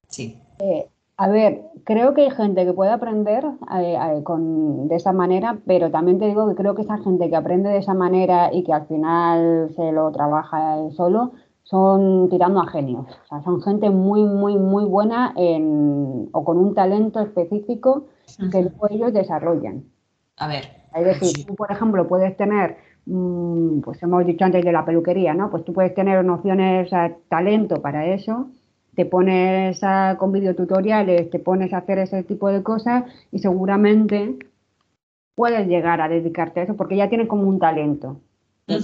[0.08, 0.40] sí.
[0.60, 3.44] Eh, a ver, creo que hay gente que puede aprender
[3.76, 7.36] eh, eh, de esa manera, pero también te digo que creo que esa gente que
[7.36, 11.32] aprende de esa manera y que al final se lo trabaja solo,
[11.68, 13.04] son tirando a genios.
[13.24, 18.06] O sea, son gente muy, muy, muy buena en, o con un talento específico
[18.50, 19.84] que ellos desarrollan.
[20.38, 20.64] A ver.
[20.94, 25.34] Es decir, tú, por ejemplo, puedes tener, mm, pues hemos dicho antes de la peluquería,
[25.34, 25.50] ¿no?
[25.50, 26.90] Pues tú puedes tener nociones,
[27.28, 28.48] talento para eso,
[28.94, 34.38] te pones a, con videotutoriales, te pones a hacer ese tipo de cosas y seguramente
[35.34, 38.22] puedes llegar a dedicarte a eso porque ya tienes como un talento,
[38.66, 38.80] ya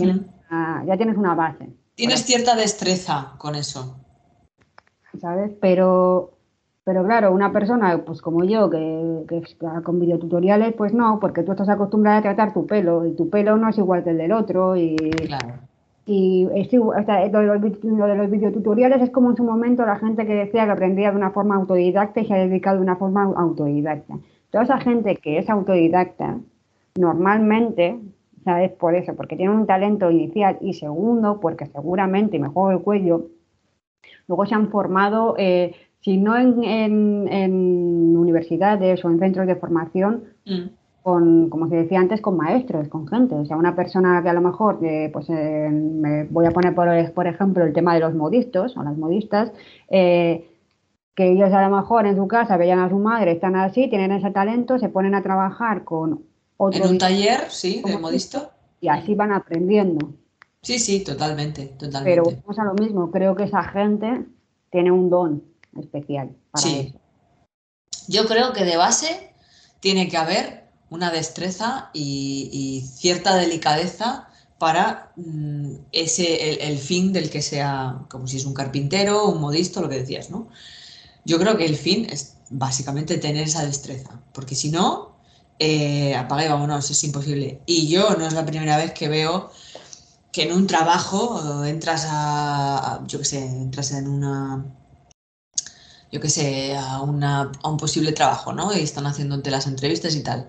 [0.98, 1.70] tienes una base.
[1.94, 3.96] Tienes cierta destreza con eso.
[5.20, 5.52] ¿Sabes?
[5.60, 6.32] Pero,
[6.82, 9.42] pero claro, una persona pues como yo que, que
[9.82, 13.56] con videotutoriales, pues no, porque tú estás acostumbrada a tratar tu pelo y tu pelo
[13.56, 15.60] no es igual que el del otro y, claro.
[16.04, 19.36] y es igual, o sea, lo, de los, lo, de los, videotutoriales es como en
[19.36, 22.38] su momento la gente que decía que aprendía de una forma autodidacta y se ha
[22.38, 24.18] dedicado de una forma autodidacta.
[24.50, 26.38] Toda esa gente que es autodidacta,
[26.96, 28.00] normalmente
[28.44, 28.72] ¿sabes?
[28.72, 33.28] Por eso, porque tienen un talento inicial y segundo, porque seguramente, me juego el cuello,
[34.28, 36.56] luego se han formado, eh, si no en,
[38.16, 40.62] universidades o en centros de formación, mm.
[41.02, 43.34] con, como se decía antes, con maestros, con gente.
[43.34, 46.74] O sea, una persona que a lo mejor, eh, pues eh, me voy a poner
[46.74, 49.52] por, por, ejemplo el tema de los modistas o las modistas,
[49.88, 54.10] que ellos a lo mejor en su casa veían a su madre, están así, tienen
[54.10, 56.22] ese talento, se ponen a trabajar con
[56.58, 58.50] en un taller, sí, de modisto.
[58.80, 60.12] Y así van aprendiendo.
[60.62, 62.10] Sí, sí, totalmente, totalmente.
[62.10, 64.24] Pero vamos a lo mismo, creo que esa gente
[64.70, 65.44] tiene un don
[65.78, 66.88] especial para sí.
[66.88, 67.00] eso.
[68.08, 69.32] Yo creo que de base
[69.80, 77.42] tiene que haber una destreza y, cierta delicadeza para mm, ese el, fin del que
[77.42, 80.48] sea, como si es un carpintero, un modisto, lo que decías, ¿no?
[81.24, 85.13] yo creo que el fin es básicamente tener esa destreza, porque si no,
[85.58, 87.60] eh, apaga y vámonos, es imposible.
[87.66, 89.50] Y yo no es la primera vez que veo
[90.32, 94.64] que en un trabajo entras a, yo qué sé, entras en una,
[96.10, 98.76] yo qué sé, a, una, a un posible trabajo, ¿no?
[98.76, 100.48] Y están haciéndote las entrevistas y tal.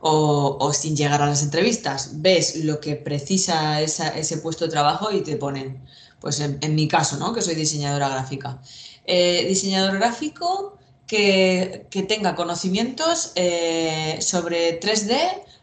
[0.00, 5.22] O, sin llegar a las entrevistas, ves lo que precisa ese puesto de trabajo y
[5.22, 5.82] te ponen,
[6.20, 7.32] pues en, en mi caso, ¿no?
[7.34, 8.60] Que soy diseñadora gráfica.
[9.04, 10.75] Eh, diseñador gráfico
[11.06, 15.16] que, que tenga conocimientos eh, sobre 3D,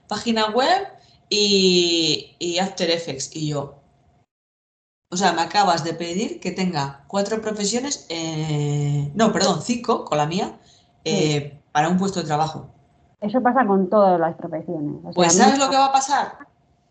[0.08, 0.88] página web
[1.30, 3.36] y, y, After Effects.
[3.36, 3.76] Y yo,
[5.10, 10.18] o sea, me acabas de pedir que tenga cuatro profesiones, eh, no, perdón, cinco con
[10.18, 10.60] la mía,
[11.06, 11.52] sí.
[11.72, 12.70] para un puesto de trabajo.
[13.20, 14.96] Eso pasa con todas las profesiones.
[15.00, 16.38] O sea, pues ¿sabes lo que va a pasar?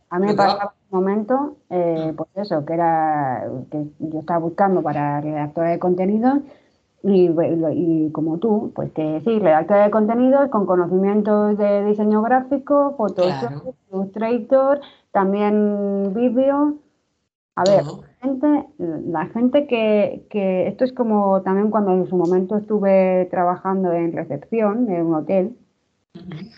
[0.09, 4.83] A mí me pasaba un momento, eh, pues eso, que era que yo estaba buscando
[4.83, 6.41] para redactora de contenidos
[7.03, 7.31] y,
[7.73, 13.49] y, como tú, pues que sí, redactora de contenidos con conocimientos de diseño gráfico, Photoshop,
[13.49, 13.75] claro.
[13.93, 16.77] Illustrator, también vídeo.
[17.55, 22.17] A ver, la gente, la gente que, que, esto es como también cuando en su
[22.17, 25.57] momento estuve trabajando en recepción de un hotel,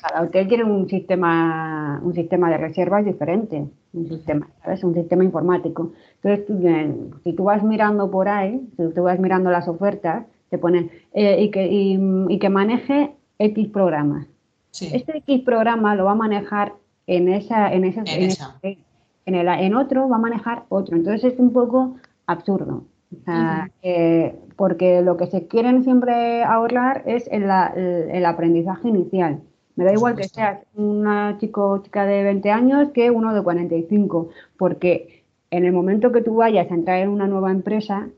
[0.02, 4.84] cada hotel tiene un sistema, un sistema de reservas diferente, un sistema, ¿sabes?
[4.84, 5.92] Un sistema informático.
[6.22, 10.58] Entonces, tú, si tú vas mirando por ahí, si tú vas mirando las ofertas, te
[10.58, 14.28] ponen eh, y, que, y, y, que maneje X programas.
[14.70, 14.88] Sí.
[14.92, 16.74] Este X programa lo va a manejar
[17.08, 18.56] en esa, en ese, en, en, esa.
[18.62, 18.78] Ese,
[19.26, 20.96] en, el, en otro va a manejar otro.
[20.96, 22.84] Entonces es un poco absurdo.
[23.12, 23.72] O sea, uh -huh.
[23.82, 27.44] eh, porque lo que se quieren siempre ahorrar es el,
[27.76, 29.40] el, el aprendizaje inicial.
[29.76, 33.42] Me da igual que seas una chico o chica de 20 años que uno de
[33.42, 38.08] 45, porque en el momento que tú vayas a entrar en una nueva empresa,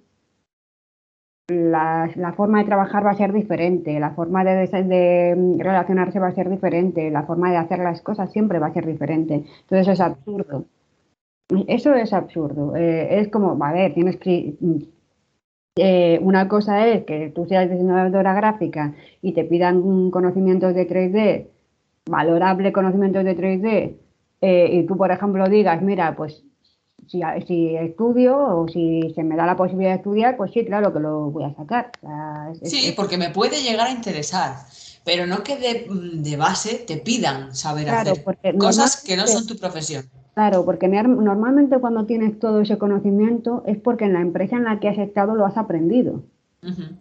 [1.48, 6.28] la, la forma de trabajar va a ser diferente, la forma de, de, relacionarse va
[6.28, 9.44] a ser diferente, la forma de hacer las cosas siempre va a ser diferente.
[9.62, 10.64] Entonces es absurdo.
[11.68, 12.74] Eso es absurdo.
[12.74, 14.54] Eh, es como, a ver, tienes que...
[15.78, 21.48] Eh, una cosa es que tú seas diseñadora gráfica y te pidan conocimientos de 3D,
[22.10, 23.96] valorable conocimientos de 3D,
[24.40, 26.44] eh, y tú, por ejemplo, digas, mira, pues
[27.08, 30.92] si, si, estudio o si se me da la posibilidad de estudiar, pues sí, claro
[30.92, 31.92] que lo voy a sacar.
[32.02, 34.56] O sea, es, sí, es, porque me puede llegar a interesar,
[35.04, 39.46] pero no que de, de base te pidan saber claro, hacer cosas que no son
[39.46, 40.04] tu profesión.
[40.34, 44.78] Claro, porque normalmente cuando tienes todo ese conocimiento es porque en la empresa en la
[44.80, 46.24] que has estado lo has aprendido.
[46.62, 46.96] Uh -huh.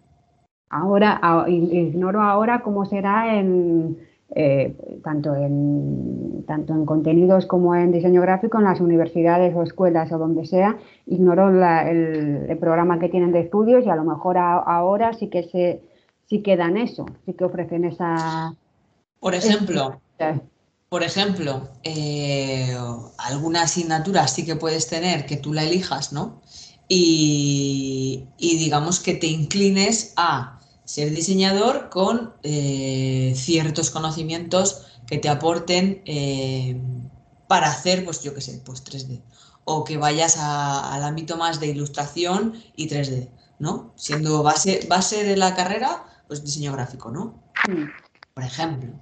[0.70, 3.98] Ahora, ignoro ahora cómo será en,
[4.34, 10.10] eh, tanto, en, tanto en contenidos como en diseño gráfico, en las universidades o escuelas
[10.12, 14.04] o donde sea, ignoro la, el, el, programa que tienen de estudios y a lo
[14.04, 15.80] mejor a, ahora sí que se
[16.28, 18.54] sí que dan eso, sí que ofrecen esa...
[19.20, 20.40] Por ejemplo, esa,
[20.88, 22.76] por ejemplo, eh,
[23.18, 26.42] alguna asignatura sí que puedes tener que tú la elijas, ¿no?
[26.88, 30.55] Y, y digamos que te inclines a
[30.86, 36.80] ser diseñador con eh, ciertos conocimientos que te aporten eh,
[37.46, 39.20] para hacer, pues yo qué sé, pues 3D.
[39.66, 43.92] O que vayas a, al ámbito más de ilustración y 3D, ¿no?
[43.96, 47.42] Siendo base, base de la carrera, pues diseño gráfico, ¿no?
[48.32, 48.94] Por ejemplo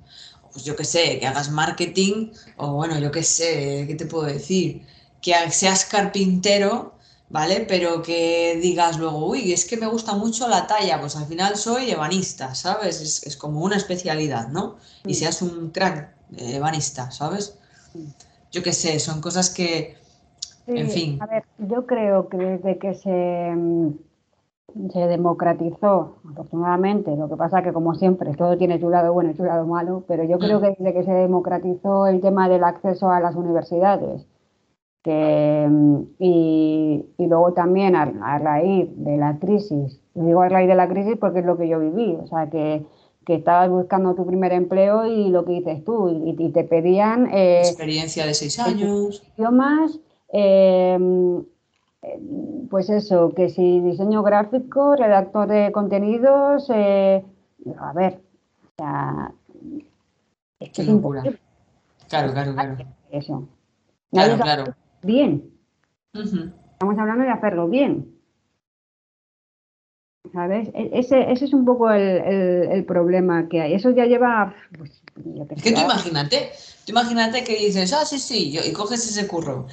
[0.54, 4.24] pues yo qué sé, que hagas marketing o bueno, yo qué sé, ¿qué te puedo
[4.24, 4.86] decir?
[5.20, 6.93] Que seas carpintero,
[7.34, 7.66] ¿vale?
[7.66, 11.56] Pero que digas luego, uy, es que me gusta mucho la talla, pues al final
[11.56, 13.00] soy ebanista, ¿sabes?
[13.00, 14.76] Es, es como una especialidad, ¿no?
[15.04, 17.58] Y seas un crack ebanista, ¿sabes?
[18.52, 19.96] Yo qué sé, son cosas que,
[20.64, 21.18] sí, en fin.
[21.20, 23.52] A ver, yo creo que desde que se
[24.92, 29.34] se democratizó, afortunadamente, lo que pasa que como siempre todo tiene su lado bueno y
[29.34, 33.08] su lado malo, pero yo creo que desde que se democratizó el tema del acceso
[33.08, 34.26] a las universidades,
[35.04, 35.68] que,
[36.18, 40.88] y, y luego también a, a, raíz de la crisis, digo a raíz de la
[40.88, 42.86] crisis porque es lo que yo viví, o sea que,
[43.26, 47.28] que estabas buscando tu primer empleo y lo que dices tú, y, y te pedían...
[47.32, 49.22] Eh, Experiencia de seis años.
[49.36, 50.00] Idiomas,
[50.32, 50.98] eh,
[52.70, 57.22] pues eso, que si diseño gráfico, redactor de contenidos, eh,
[57.78, 58.20] a ver,
[58.64, 59.32] o sea,
[60.60, 61.38] es que es imposible.
[62.08, 62.76] Claro, claro, claro.
[63.10, 63.48] Eso.
[64.10, 64.64] Claro, claro.
[65.04, 65.50] Bien.
[66.14, 66.52] Uh -huh.
[66.72, 68.14] Estamos hablando de hacerlo bien.
[70.34, 70.68] ¿sabes?
[70.74, 73.74] E, ese, ese es un poco el, problema que hay.
[73.74, 74.54] Eso ya lleva...
[74.76, 74.90] Pues,
[75.62, 76.50] que tú imagínate,
[76.84, 79.68] tú imagínate que dices, ah, sí, sí, yo, y coges ese curro.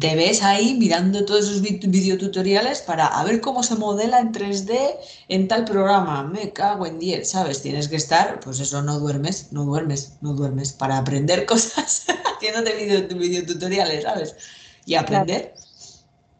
[0.00, 4.96] Te ves ahí mirando todos esos videotutoriales para a ver cómo se modela en 3D
[5.28, 6.22] en tal programa.
[6.24, 7.60] Me cago en 10, ¿sabes?
[7.60, 12.72] Tienes que estar, pues eso, no duermes, no duermes, no duermes, para aprender cosas haciéndote
[13.14, 14.36] videotutoriales, ¿sabes?
[14.88, 15.54] Y aprender.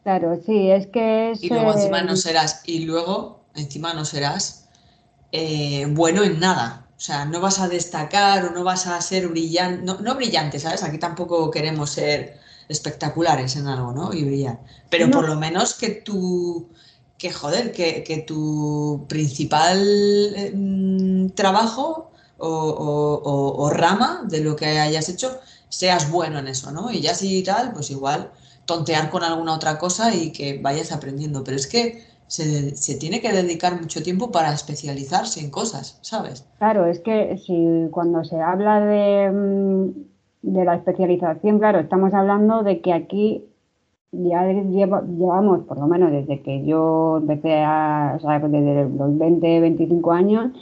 [0.02, 1.42] Claro, sí, es que es...
[1.44, 4.64] Y luego encima no serás, y luego encima no serás
[5.32, 6.87] eh, bueno en nada.
[6.96, 10.58] O sea, no vas a destacar o no vas a ser brillante, no, no brillante,
[10.58, 10.82] ¿sabes?
[10.82, 12.38] Aquí tampoco queremos ser
[12.70, 14.14] espectaculares en algo, ¿no?
[14.14, 14.61] Y brillar.
[14.88, 16.70] Pero por lo menos que tu,
[17.18, 19.78] que joder, que, tu principal
[20.54, 26.90] mm, trabajo o, rama de lo que hayas hecho seas bueno en eso, ¿no?
[26.90, 28.32] Y ya si tal, pues igual
[28.68, 31.42] tontear con alguna otra cosa y que vayas aprendiendo.
[31.42, 36.46] Pero es que se, se, tiene que dedicar mucho tiempo para especializarse en cosas, ¿sabes?
[36.59, 42.62] Claro, es que si cuando se habla de, mm, de la especialización, claro, estamos hablando
[42.62, 43.44] de que aquí
[44.12, 49.61] ya llevamos, por lo menos desde que yo empecé a, o sea, desde los 20,
[49.61, 50.52] 25 años,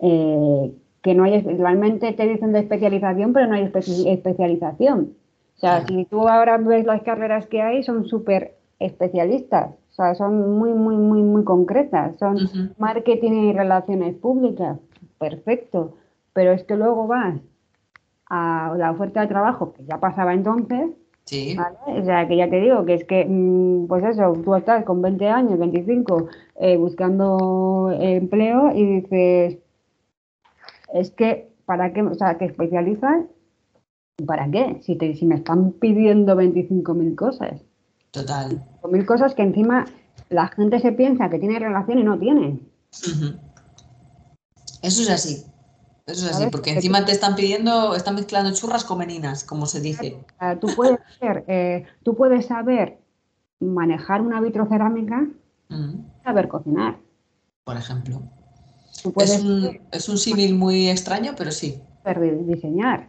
[0.00, 5.14] eh, que no hay, realmente te dicen de especialización, pero no hay especialización.
[5.56, 9.70] O sea, si tú ahora ves las carreras que hay, son súper especialistas.
[9.90, 12.18] O sea, son muy, muy, muy, muy concretas.
[12.18, 12.36] Son
[12.78, 14.78] marketing y relaciones públicas.
[15.18, 15.94] Perfecto.
[16.34, 17.40] Pero es que luego vas
[18.28, 20.90] a la oferta de trabajo, que ya pasaba entonces.
[21.24, 21.56] Sí.
[21.86, 25.02] O sea, que ya te digo que es que, mm, pues eso, tú estás con
[25.02, 26.28] 20 años, 25,
[26.60, 29.58] eh, buscando empleo y dices,
[30.94, 32.02] es que, ¿para qué?
[32.02, 33.24] O sea, que especializas,
[34.24, 34.80] ¿para qué?
[34.82, 37.60] Si, te, si me están pidiendo 25.000 cosas.
[38.10, 38.64] Total.
[38.90, 39.86] Mil cosas que encima
[40.30, 42.60] la gente se piensa que tiene relación y no tiene.
[44.82, 45.44] Eso es así.
[46.06, 49.80] Eso es así, porque encima te están pidiendo, están mezclando churras con meninas, como se
[49.80, 50.24] dice.
[50.60, 51.00] Tú puedes,
[51.48, 52.98] eh, tú puedes saber
[53.58, 55.26] manejar una vitrocerámica,
[56.22, 56.98] saber cocinar.
[57.64, 58.22] Por ejemplo
[59.16, 61.80] es, un, es un símil muy extraño, pero sí.
[62.44, 63.08] Diseñar.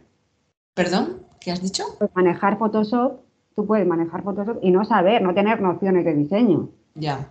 [0.78, 1.24] ¿Perdón?
[1.40, 1.82] ¿Qué has dicho?
[1.98, 3.18] Pues manejar Photoshop,
[3.56, 6.68] tú puedes manejar Photoshop y no saber, no tener nociones de diseño.
[6.94, 7.26] Ya.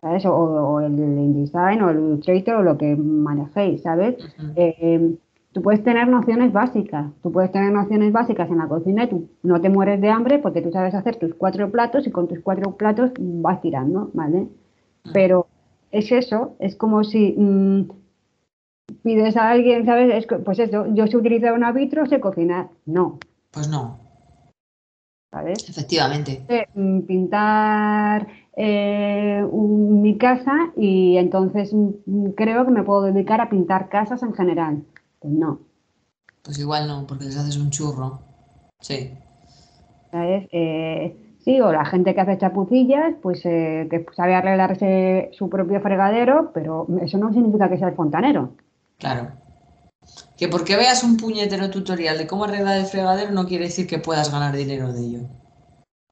[0.00, 0.26] ¿Sabes?
[0.26, 4.16] O, el InDesign o el Illustrator o lo que manejéis, ¿sabes?
[4.56, 5.16] Eh,
[5.52, 7.12] tú puedes tener nociones básicas.
[7.22, 10.40] Tú puedes tener nociones básicas en la cocina y tú no te mueres de hambre
[10.40, 14.48] porque tú sabes hacer tus cuatro platos y con tus cuatro platos vas tirando, ¿vale?
[15.12, 15.46] Pero
[15.92, 17.82] es eso, es como si mm,
[19.02, 20.26] pides a alguien, ¿sabes?
[20.44, 22.68] pues eso, yo sé utilizar un vitro, sé cocinar.
[22.86, 23.18] No.
[23.50, 23.98] Pues no.
[25.30, 25.68] ¿Sabes?
[25.68, 26.44] Efectivamente.
[26.74, 28.26] Mm, pintar
[28.56, 34.34] eh, mi casa y entonces mm, creo que me puedo dedicar a pintar casas en
[34.34, 34.82] general.
[35.20, 35.60] Pues no.
[36.42, 38.20] Pues igual no, porque les haces un churro.
[38.80, 39.14] Sí.
[40.10, 40.48] ¿Sabes?
[40.50, 45.80] Eh, Sí, o la gente que hace chapucillas, pues eh, que sabe arreglarse su propio
[45.80, 48.50] fregadero, pero eso no significa que sea el fontanero.
[49.00, 49.32] Claro.
[50.36, 53.98] Que porque veas un puñetero tutorial de cómo arreglar el fregadero no quiere decir que
[53.98, 55.20] puedas ganar dinero de ello.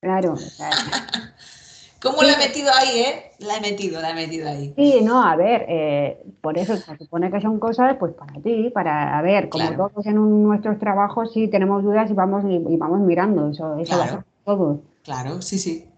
[0.01, 0.35] Claro.
[2.03, 3.33] ¿Cómo la he metido ahí, eh?
[3.40, 4.72] La he metido, la he metido ahí.
[4.77, 8.70] Sí, no, a ver, eh, por eso se supone que son cosas, pues para ti,
[8.72, 13.01] para, a ver, como todos en nuestros trabajos sí tenemos dudas y vamos y, vamos
[13.01, 14.24] mirando, eso, eso claro.
[14.44, 14.79] todos.
[15.03, 15.88] Claro, sí, sí.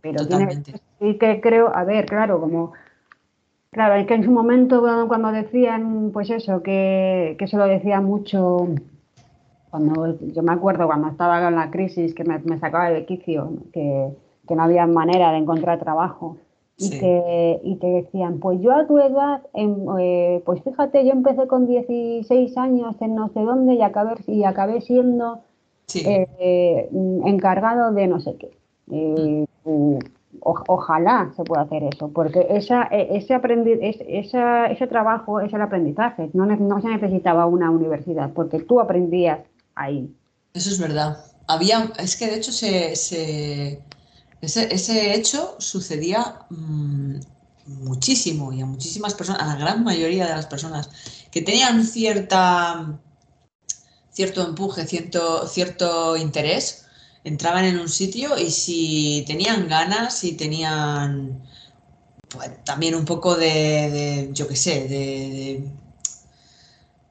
[0.00, 0.80] Pero Totalmente.
[0.98, 2.72] sí que creo, a ver, claro, como,
[3.70, 8.00] claro, es que en su momento cuando decían, pues eso, que, que se lo decía
[8.00, 8.68] mucho,
[9.70, 14.08] cuando yo me acuerdo cuando estaba en la crisis, que me, sacaba de quicio, que,
[14.46, 16.36] que, no había manera de encontrar trabajo.
[16.82, 21.46] Y, te, y te decían, pues yo a tu edad, eh, pues fíjate, yo empecé
[21.46, 25.40] con 16 años en no sé dónde y acabé, y acabé siendo
[25.94, 26.88] eh,
[27.26, 28.50] encargado de no sé qué.
[28.90, 29.44] Eh,
[30.42, 35.60] ojalá se pueda hacer eso, porque esa, e, ese, aprendi esa, ese trabajo es el
[35.60, 39.40] aprendizaje, no, no se necesitaba una universidad, porque tú aprendías
[39.74, 40.14] ahí.
[40.54, 41.18] Eso es verdad.
[41.46, 43.82] Había, es que de hecho se, ese,
[45.14, 47.16] hecho sucedía mm,
[47.66, 50.90] muchísimo y a muchísimas personas, a la gran mayoría de las personas
[51.30, 52.98] que tenían cierta
[54.12, 56.86] cierto empuje, cierto, cierto interés,
[57.24, 61.42] entraban en un sitio y si tenían ganas, y tenían
[62.28, 65.64] pues, también un poco de, yo qué sé, de,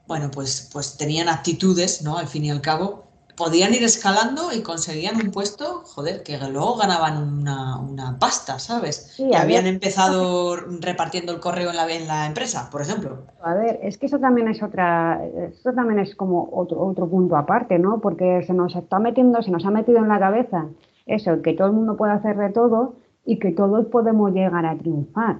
[0.06, 2.18] bueno, pues, pues tenían actitudes, ¿no?
[2.18, 3.09] Al fin y al cabo,
[3.40, 9.18] podían ir escalando y conseguían un puesto, joder, que luego ganaban una, pasta, ¿sabes?
[9.18, 13.22] y habían empezado repartiendo el correo en la, en la empresa, por ejemplo.
[13.42, 17.34] A ver, es que eso también es otra, eso también es como otro, otro punto
[17.34, 17.98] aparte, ¿no?
[18.02, 20.66] Porque se nos está metiendo, se nos ha metido en la cabeza
[21.06, 24.76] eso, que todo el mundo puede hacer de todo y que todos podemos llegar a
[24.76, 25.38] triunfar.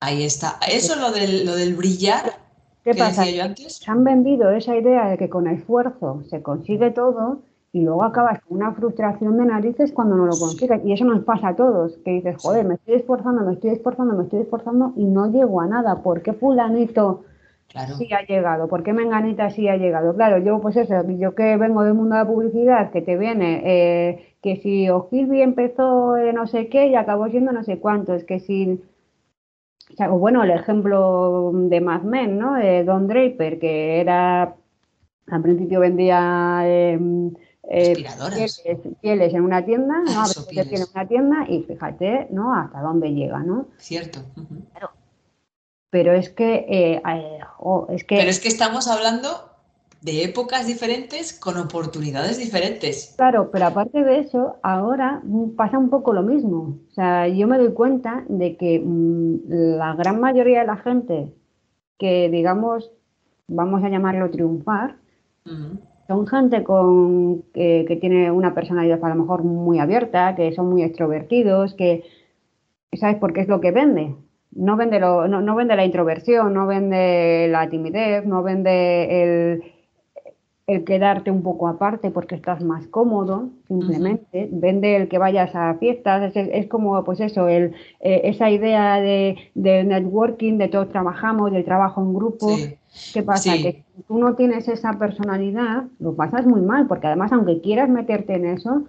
[0.00, 0.58] Ahí está.
[0.68, 2.49] Eso lo del, lo del brillar.
[2.92, 3.24] ¿Qué pasa?
[3.24, 8.40] Se han vendido esa idea de que con esfuerzo se consigue todo y luego acabas
[8.40, 10.80] con una frustración de narices cuando no lo consigues.
[10.84, 14.14] Y eso nos pasa a todos, que dices, joder, me estoy esforzando, me estoy esforzando,
[14.14, 16.02] me estoy esforzando y no llego a nada.
[16.02, 17.22] ¿Por qué fulanito
[17.96, 18.66] sí ha llegado?
[18.66, 20.14] ¿Por qué menganita sí ha llegado?
[20.14, 23.62] Claro, yo pues eso, yo que vengo del mundo de la publicidad, que te viene,
[23.64, 28.24] eh, que si Ogilvy empezó no sé qué y acabó siendo no sé cuánto, es
[28.24, 28.80] que si
[29.98, 32.54] o bueno, el ejemplo de Mad Men, ¿no?
[32.54, 34.54] De Don Draper, que era,
[35.26, 37.32] al principio vendía em,
[37.64, 38.04] eh,
[39.00, 40.24] pieles, en una tienda, ¿no?
[40.52, 42.54] en una tienda y fíjate, ¿no?
[42.54, 43.68] Hasta dónde llega, ¿no?
[43.76, 44.20] Cierto.
[45.90, 47.38] Pero es que, eh, eh,
[47.90, 48.16] es que...
[48.16, 49.49] Pero es que estamos hablando
[50.02, 53.14] de épocas diferentes con oportunidades diferentes.
[53.16, 55.22] Claro, pero aparte de eso, ahora
[55.56, 56.78] pasa un poco lo mismo.
[56.90, 61.32] O sea, yo me doy cuenta de que mm, la gran mayoría de la gente
[61.98, 62.90] que, digamos,
[63.46, 64.96] vamos a llamarlo triunfar,
[66.06, 70.82] son gente con que, tiene una personalidad a lo mejor muy abierta, que son muy
[70.82, 72.04] extrovertidos, que,
[72.94, 74.14] ¿sabes por qué es lo que vende?
[74.52, 79.62] No vende, lo, no, no vende la introversión, no vende la timidez, no vende el
[80.70, 84.48] el quedarte un poco aparte porque estás más cómodo, simplemente.
[84.52, 89.36] Vende el que vayas a fiestas, es, como, pues eso, el, eh, esa idea de,
[89.54, 92.56] networking, de todos trabajamos, del trabajo en grupo.
[93.12, 93.54] ¿Qué pasa?
[93.54, 97.88] Que si tú no tienes esa personalidad, lo pasas muy mal, porque además, aunque quieras
[97.88, 98.84] meterte en eso,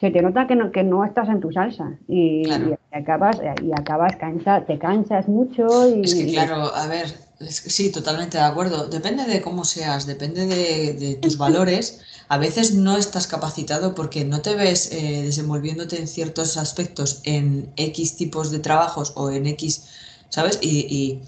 [0.00, 2.42] se te nota que no, que no estás en tu salsa y,
[2.90, 5.88] acabas, y acabas cansa, te cansas mucho.
[5.88, 7.06] Y, es que claro, a ver,
[7.50, 8.86] sí, totalmente de acuerdo.
[8.86, 12.00] Depende de cómo seas, depende de, tus valores.
[12.28, 17.72] A veces no estás capacitado porque no te ves eh, desenvolviéndote en ciertos aspectos en
[17.76, 19.84] X tipos de trabajos o en X,
[20.28, 20.58] ¿sabes?
[20.62, 21.20] Y,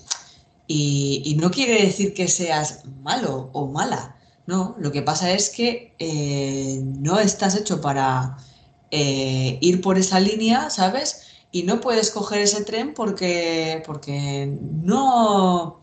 [1.36, 4.16] no quiere decir que seas malo o mala.
[4.46, 8.36] No, lo que pasa es que eh, no estás hecho para
[8.90, 11.22] eh, ir por esa línea, ¿sabes?
[11.50, 15.80] Y no puedes coger ese tren porque, porque no,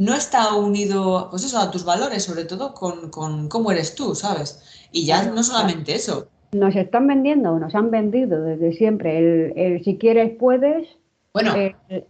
[0.00, 4.88] no está unido, pues eso, a tus valores, sobre todo con, cómo eres tú, ¿sabes?
[4.92, 6.26] Y ya no solamente eso.
[6.52, 10.88] Nos están vendiendo, nos han vendido desde siempre el, si quieres puedes,
[11.34, 11.52] bueno,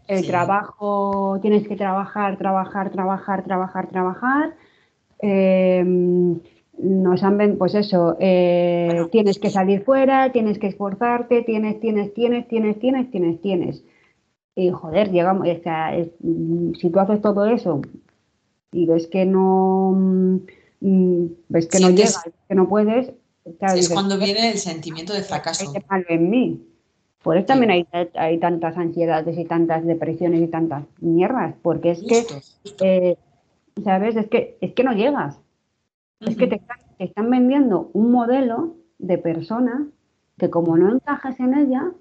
[0.06, 4.54] el, trabajo, tienes que trabajar, trabajar, trabajar, trabajar, trabajar.
[5.18, 6.38] Em,
[6.78, 12.14] nos han vendido, pues eso, eh, tienes que salir fuera, tienes que esforzarte, tienes, tienes,
[12.14, 13.82] tienes, tienes, tienes, tienes, tienes.
[14.60, 17.80] Y joder, llegamos, o sea, mm, si tú haces todo eso
[18.72, 19.92] y ves que no
[20.80, 23.10] mm, ves que no llegas, que no puedes,
[23.74, 25.72] es cuando viene el sentimiento de fracaso.
[25.88, 26.66] Hay en mí.
[27.22, 32.02] Por eso también hay, hay, tantas ansiedades y tantas depresiones y tantas mierdas, porque es
[32.02, 32.26] que,
[32.80, 33.16] eh,
[33.82, 34.16] ¿sabes?
[34.16, 35.38] Es que, es que no llegas.
[36.20, 36.60] Es que te,
[36.98, 39.86] te, están vendiendo un modelo de persona
[40.36, 41.92] que como no encajas en ella,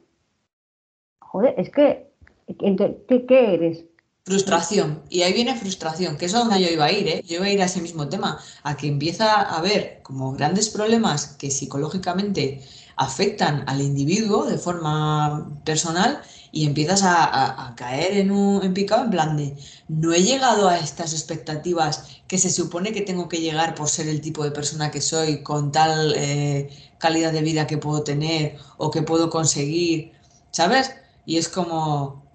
[1.20, 2.09] joder, es que
[2.58, 3.86] ¿Qué, qué eres?
[4.24, 5.04] Frustración.
[5.10, 7.24] Y ahí viene frustración, que es donde yo iba a ir, ¿eh?
[7.28, 10.70] Yo iba a ir a ese mismo tema, a que empieza a haber como grandes
[10.70, 12.62] problemas que psicológicamente
[12.95, 16.22] afectan al individuo de forma personal
[16.52, 19.56] y empiezas a, caer en un picado en plan de
[19.88, 24.08] no he llegado a estas expectativas que se supone que tengo que llegar por ser
[24.10, 28.58] el tipo de persona que soy, con tal eh, calidad de vida que puedo tener
[28.78, 30.12] o que puedo conseguir,
[30.52, 30.91] ¿sabes?
[31.26, 32.29] Y es como,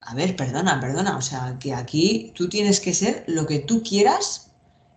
[0.00, 3.82] a ver, perdona, perdona, o sea, que aquí tú tienes que ser lo que tú
[3.82, 4.50] quieras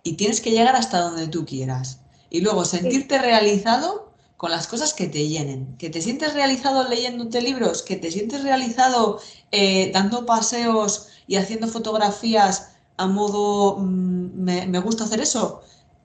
[0.03, 1.99] y tienes que llegar hasta donde tú quieras.
[2.29, 5.77] Y luego sentirte realizado con las cosas que te llenen.
[5.77, 9.19] Que te sientes realizado leyéndote libros, que te sientes realizado
[9.51, 15.61] eh, dando paseos y haciendo fotografías a modo mm, me, me gusta hacer eso.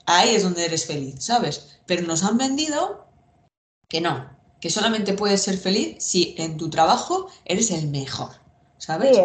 [0.07, 1.79] Ahí es donde eres feliz, ¿sabes?
[1.87, 3.07] Pero nos han vendido
[3.89, 4.31] que no,
[4.61, 8.48] que solamente puedes ser feliz si en tu trabajo eres el mejor.
[8.89, 9.17] ¿Sabes?
[9.17, 9.23] Sí,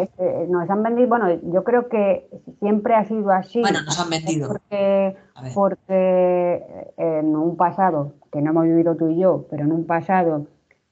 [0.50, 2.28] nos han vendido, bueno, yo creo que
[2.60, 3.62] siempre ha sido así.
[3.62, 4.50] Bueno, nos han vendido.
[4.50, 5.16] Porque,
[5.54, 10.48] porque en un pasado, que no hemos vivido tú y yo, pero en un pasado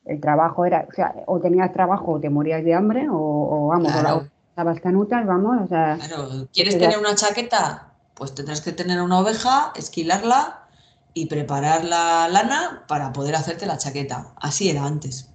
[0.06, 3.92] el trabajo era, o sea, o tenías trabajo o te morías de hambre, o, vamos,
[3.94, 5.98] o estabas canutas, vamos, o sea.
[5.98, 7.92] Claro, ¿quieres tener una chaqueta?
[8.16, 10.62] Pues tendrás que tener una oveja, esquilarla
[11.14, 14.28] y preparar la lana para poder hacerte la chaqueta.
[14.38, 15.31] Así era antes.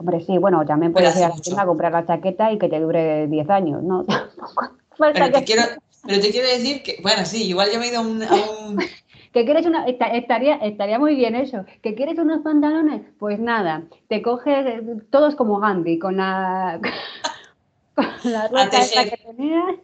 [0.00, 2.68] Hombre, sí, bueno, también puedes ir a la tienda a comprar la chaqueta y que
[2.68, 4.06] te dure 10 años, ¿no?
[4.98, 5.62] pero, te quiero,
[6.06, 8.78] pero te quiero decir que, bueno, sí, igual yo me he ido a un...
[9.32, 11.64] ¿Que quieres una, estaría, estaría muy bien eso.
[11.82, 13.02] ¿Que quieres unos pantalones?
[13.18, 16.80] Pues nada, te coges eh, todos como Gandhi, con la,
[17.94, 19.76] con la ropa que tenías.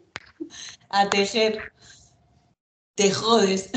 [0.89, 1.73] A tejer.
[2.95, 3.71] Te jodes.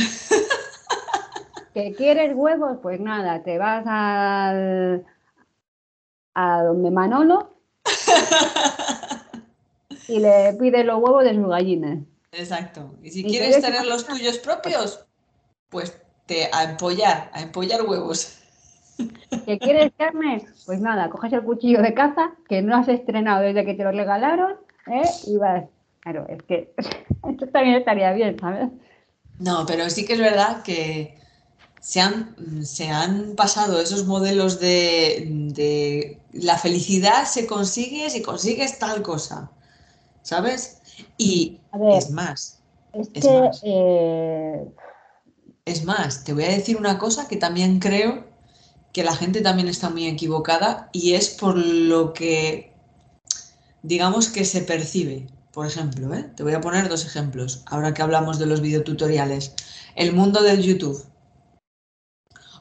[1.74, 2.78] ¿Que quieres huevos?
[2.82, 5.06] Pues nada, te vas al,
[6.40, 7.58] a donde Manolo
[10.08, 11.98] y le pides los huevos de sus gallinas.
[12.32, 12.94] Exacto.
[13.02, 15.04] Y si quieres tener los tuyos propios,
[15.70, 18.38] pues te a empollar, a empollar huevos.
[19.46, 20.46] ¿Que quieres carne?
[20.68, 23.92] Pues nada, coges el cuchillo de caza que no has estrenado desde que te lo
[23.92, 25.10] regalaron ¿eh?
[25.26, 25.66] y vas.
[26.02, 26.72] Claro, es que
[27.30, 28.70] esto también estaría bien, ¿sabes?
[29.40, 31.18] No, pero sí que es verdad que
[31.88, 32.36] se han,
[32.66, 39.50] se han pasado esos modelos de, la felicidad se consigue si consigues tal cosa,
[40.22, 40.82] ¿sabes?
[41.18, 41.62] Y
[41.94, 42.60] es más.
[42.92, 44.68] Es, que, eh,
[45.64, 48.26] es más, te voy a decir una cosa que también creo
[48.92, 52.74] que la gente también está muy equivocada y es por lo que,
[53.82, 55.28] digamos, que se percibe.
[55.54, 56.30] Por ejemplo, ¿eh?
[56.36, 59.54] te voy a poner dos ejemplos, ahora que hablamos de los videotutoriales.
[59.96, 61.02] El mundo del YouTube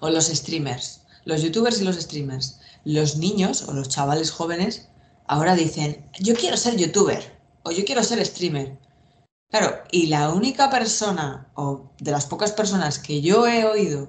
[0.00, 2.60] o los streamers, los youtubers y los streamers.
[2.84, 4.88] Los niños o los chavales jóvenes
[5.26, 8.78] ahora dicen, yo quiero ser youtuber o yo quiero ser streamer.
[9.50, 14.08] Claro, y la única persona, o de las pocas personas que yo he oído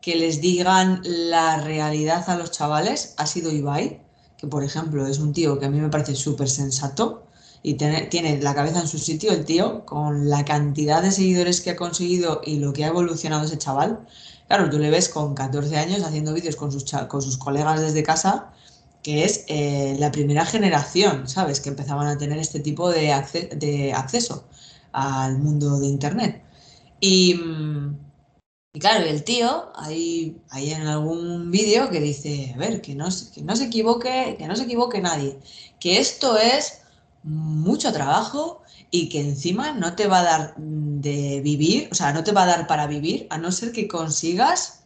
[0.00, 4.00] que les digan la realidad a los chavales ha sido Ibai,
[4.38, 7.26] que por ejemplo es un tío que a mí me parece súper sensato
[7.62, 11.60] y tiene, tiene, la cabeza en su sitio el tío con la cantidad de seguidores
[11.60, 14.06] que ha conseguido y lo que ha evolucionado ese chaval.
[14.48, 18.02] Claro, tú le ves con 14 años haciendo vídeos con sus, con sus colegas desde
[18.02, 18.52] casa
[19.02, 21.60] que es eh, la primera generación, ¿sabes?
[21.60, 23.12] Que empezaban a tener este tipo de,
[23.94, 24.44] acceso
[24.92, 26.42] al mundo de Internet.
[27.00, 27.96] Y, mm,
[28.80, 33.42] claro, el tío, hay, hay en algún vídeo que dice, a ver, que no, que
[33.42, 35.38] no se equivoque, que no se equivoque nadie,
[35.80, 36.82] que esto es
[37.22, 42.24] mucho trabajo y que encima no te va a dar de vivir, o sea, no
[42.24, 44.84] te va a dar para vivir, a no ser que consigas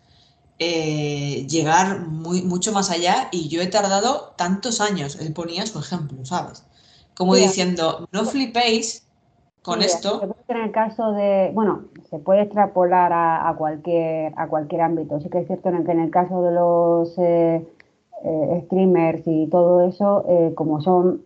[0.59, 5.79] eh, llegar muy, mucho más allá y yo he tardado tantos años, él ponía su
[5.79, 6.65] ejemplo, ¿sabes?
[7.15, 9.05] Como diciendo, no flipéis
[9.63, 10.35] con esto.
[10.49, 15.21] En el caso de, bueno, se puede extrapolar a, cualquier a cualquier ámbito.
[15.21, 17.67] Sí que es cierto que en el caso de los eh,
[18.25, 21.23] eh, streamers y todo eso, eh, como son,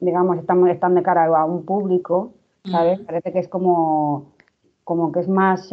[0.00, 2.34] digamos, están, están de cara a un público,
[2.64, 3.00] ¿sabes?
[3.00, 4.32] Parece que es como,
[4.84, 5.68] como que es más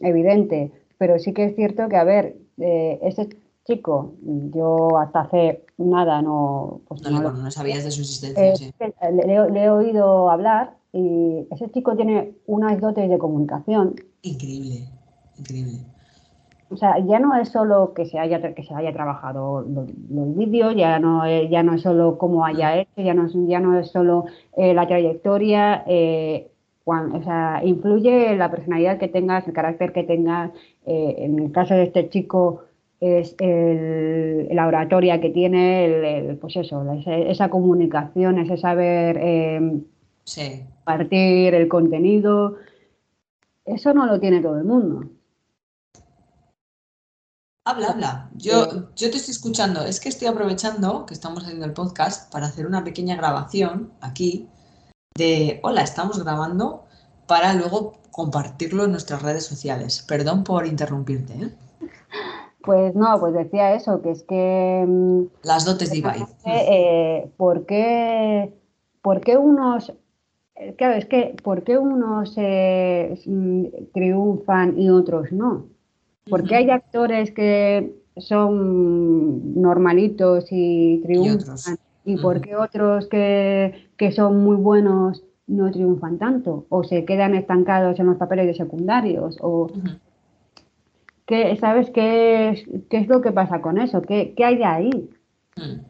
[0.00, 0.72] evidente.
[0.98, 3.28] Pero sí que es cierto que, a ver, ese
[3.66, 6.80] chico, yo hasta hace nada no...
[6.86, 8.72] Pues no, sabías de su existencia.
[8.78, 13.96] Eh, le, he oído hablar y ese chico tiene unas dotes de comunicación.
[14.22, 14.88] Increíble,
[15.38, 15.84] increíble.
[16.68, 20.74] O sea, ya no es solo que se haya, que se haya trabajado los, vídeos,
[20.74, 23.78] ya no, es, ya no es solo cómo haya hecho, ya no es, ya no
[23.78, 24.24] es solo
[24.56, 26.50] eh, la trayectoria, eh,
[26.84, 30.52] o sea, influye la personalidad que tengas, el carácter que tengas.
[30.84, 32.62] en el caso de este chico,
[33.00, 39.80] es el, la oratoria que tiene, el, pues eso, esa, comunicación, ese saber eh,
[40.84, 42.56] partir el contenido.
[43.64, 45.10] Eso no lo tiene todo el mundo.
[47.68, 48.30] Habla, habla.
[48.36, 49.84] Yo, yo te estoy escuchando.
[49.84, 54.48] Es que estoy aprovechando que estamos haciendo el podcast para hacer una pequeña grabación aquí
[55.16, 56.84] de, hola, estamos grabando
[57.26, 60.04] para luego compartirlo en nuestras redes sociales.
[60.06, 61.32] Perdón por interrumpirte.
[61.32, 61.54] ¿eh?
[62.62, 64.84] Pues no, pues decía eso, que es que...
[64.86, 66.24] Mm, Las dotes de Ibai.
[66.44, 68.54] Eh, ¿por, qué,
[69.02, 69.92] ¿Por qué unos...
[70.54, 75.75] Eh, claro, es que ¿por qué unos eh, mm, triunfan y otros no?
[76.28, 81.76] ¿Por qué hay actores que son normalitos y triunfan?
[82.04, 86.66] ¿Y, por qué otros que, que son muy buenos no triunfan tanto?
[86.68, 89.38] ¿O se quedan estancados en los papeles de secundarios?
[89.40, 89.68] O,
[91.26, 94.00] ¿Qué, ¿Sabes qué es, qué es lo que pasa con eso?
[94.02, 95.10] ¿Qué, qué hay ahí?
[95.56, 95.80] Hmm.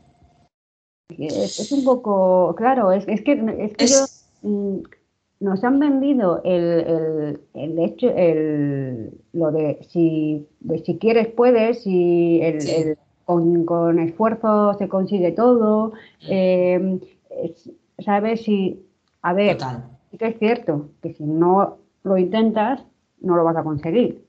[1.18, 4.78] Es, un poco, claro, es, es que, es que mm,
[5.40, 10.46] nos han vendido el, el, hecho, el, lo de si,
[10.84, 15.92] si quieres puedes, si el, con, con, esfuerzo se consigue todo,
[16.28, 17.00] eh,
[18.04, 18.44] ¿sabes?
[18.44, 18.82] Si,
[19.22, 19.58] a ver,
[20.18, 22.82] que es cierto que si no lo intentas,
[23.20, 24.24] no lo vas a conseguir.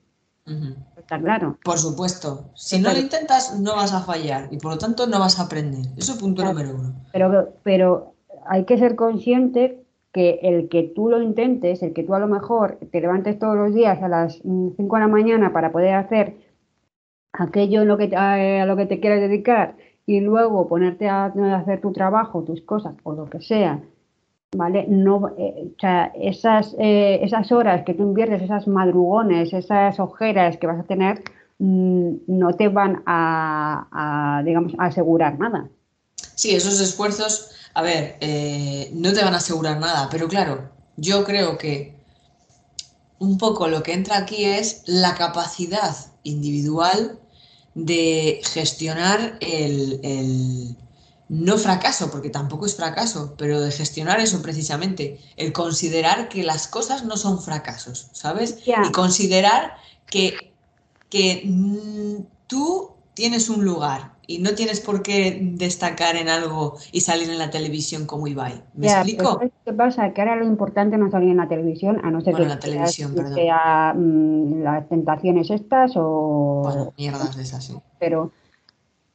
[0.96, 1.58] Está claro.
[1.62, 2.50] Por supuesto.
[2.54, 5.44] Si no lo intentas, no vas a fallar y por lo tanto no vas a
[5.44, 5.86] aprender.
[5.96, 6.94] Eso es punto número uno.
[7.12, 8.14] Pero, pero
[8.46, 12.28] hay que ser consciente que el que tú lo intentes, el que tú a lo
[12.28, 16.36] mejor te levantes todos los días a las 5 de la mañana para poder hacer
[17.32, 21.80] aquello en lo que, a, lo que te quieres dedicar y luego ponerte a, hacer
[21.80, 23.80] tu trabajo, tus cosas o lo que sea,
[24.56, 24.86] ¿vale?
[24.88, 30.56] No, eh, o sea, esas, eh, esas horas que tú inviertes, esas madrugones, esas ojeras
[30.56, 31.22] que vas a tener,
[31.58, 35.68] mm, no te van a, digamos, a asegurar nada.
[36.34, 41.22] Sí, esos esfuerzos, a ver, eh, no te van a asegurar nada, pero claro, yo
[41.22, 41.94] creo que
[43.20, 47.20] un poco lo que entra aquí es la capacidad individual
[47.76, 50.76] de gestionar el,
[51.28, 56.66] no fracaso, porque tampoco es fracaso, pero de gestionar eso precisamente, el considerar que las
[56.66, 58.56] cosas no son fracasos, ¿sabes?
[58.66, 59.76] Y considerar
[60.10, 60.52] que,
[61.10, 67.00] que mm, tú tienes un lugar y no tienes por qué destacar en algo y
[67.00, 68.62] salir en la televisión como Ibai.
[68.74, 69.40] ¿Me explico?
[69.64, 70.12] ¿Qué pasa?
[70.12, 72.58] Que ahora lo importante no es salir en la televisión, a no ser que la
[72.58, 76.60] televisión, sea mm, las tentaciones estas o...
[76.62, 77.74] Bueno, mierdas de esas, sí.
[77.98, 78.30] Pero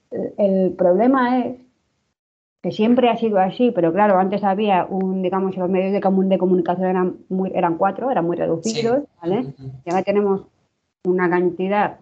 [0.09, 1.57] el problema es
[2.64, 6.38] que siempre ha sido así, pero claro, antes había un, digamos, los medios de, de
[6.39, 9.53] comunicación eran, muy, eran cuatro, eran muy reducidos, ¿vale?
[9.86, 10.41] Y ahora tenemos
[11.03, 11.99] una cantidad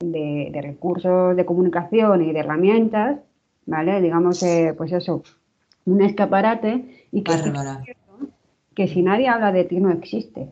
[0.00, 3.18] de, recursos de comunicación y de herramientas,
[3.66, 4.00] ¿vale?
[4.00, 5.22] Digamos, eh, pues eso,
[5.84, 7.32] un escaparate y que,
[8.74, 10.48] que si nadie habla de ti no existes.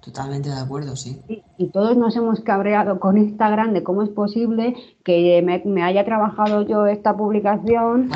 [0.00, 1.20] Totalmente de acuerdo, sí.
[1.58, 4.74] Y, todos nos hemos cabreado con Instagram de cómo es posible
[5.04, 8.10] que me, haya trabajado yo esta publicación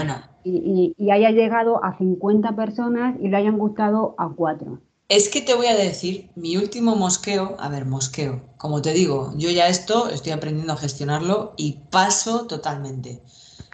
[0.44, 4.78] y, y, haya llegado a 50 personas y le hayan gustado a cuatro.
[5.10, 9.32] Es que te voy a decir, mi último mosqueo, a ver, mosqueo, como te digo,
[9.36, 13.20] yo ya esto estoy aprendiendo a gestionarlo y paso totalmente,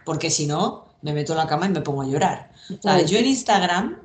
[0.07, 2.53] porque si no, me meto en la cama y me pongo a llorar.
[2.71, 3.99] O sea, yo en Instagram,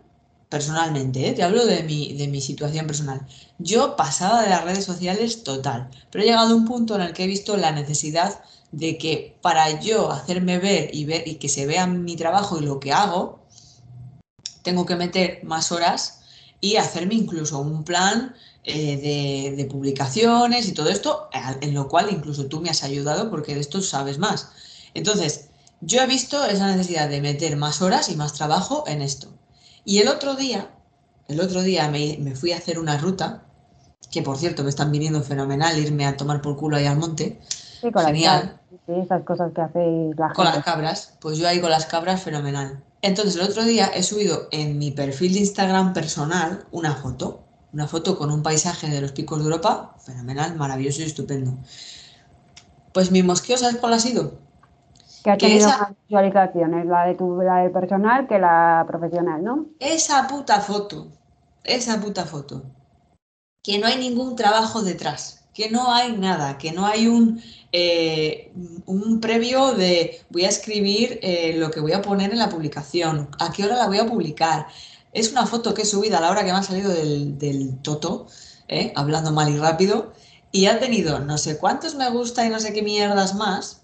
[0.49, 1.31] personalmente, ¿eh?
[1.31, 3.25] te hablo de mi, de mi situación personal,
[3.59, 7.13] yo pasaba de las redes sociales total, pero he llegado a un punto en el
[7.13, 11.47] que he visto la necesidad de que para yo hacerme ver y ver y que
[11.47, 13.39] se vea mi trabajo y lo que hago,
[14.63, 16.17] tengo que meter más horas
[16.61, 21.29] y hacerme incluso un plan eh, de, publicaciones y todo esto,
[21.61, 24.51] en lo cual incluso tú me has ayudado porque de esto sabes más.
[24.93, 25.49] Entonces,
[25.81, 29.29] yo he visto esa necesidad de meter más horas y más trabajo en esto.
[29.83, 30.69] Y el otro día,
[31.27, 33.45] el otro día me, fui a hacer una ruta,
[34.11, 37.39] que por cierto me están viniendo fenomenal irme a tomar por culo ahí al monte.
[37.81, 38.59] Genial.
[38.85, 42.21] sí, esas cosas que hacéis la Con las cabras, pues yo ahí con las cabras
[42.21, 42.83] fenomenal.
[43.01, 47.43] Entonces el otro día he subido en mi perfil de Instagram personal una foto,
[47.73, 51.57] una foto con un paisaje de los picos de Europa, fenomenal, maravilloso y estupendo.
[52.93, 54.39] Pues mi mosqueo, ¿sabes cuál ha sido?
[55.23, 59.65] Que ha tenido más visualizaciones, la de tu, la del personal que la profesional, ¿no?
[59.79, 61.07] Esa puta foto,
[61.63, 62.63] esa puta foto.
[63.63, 67.41] Que no hay ningún trabajo detrás, que no hay nada, que no hay un
[67.71, 68.51] eh,
[68.85, 73.29] un previo de voy a escribir eh, lo que voy a poner en la publicación,
[73.39, 74.67] a qué hora la voy a publicar.
[75.13, 78.27] Es una foto que he subido a la hora que me ha salido del, toto,
[78.67, 80.13] eh, hablando mal y rápido,
[80.51, 83.81] y ha tenido no sé cuántos me gusta y no sé qué mierdas más,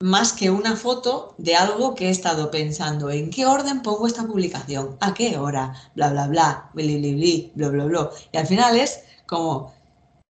[0.00, 4.26] más que una foto de algo que he estado pensando, en qué orden pongo esta
[4.26, 8.10] publicación, a qué hora, bla, bla, bla, bli, bli, bli, bla, bla, bla.
[8.32, 9.72] Y al final es como,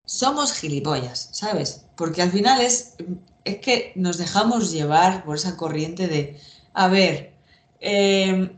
[0.07, 1.85] somos gilipollas, ¿sabes?
[1.95, 2.95] Porque al final es,
[3.43, 6.39] es que nos dejamos llevar por esa corriente de,
[6.73, 7.33] a ver,
[7.81, 8.49] em,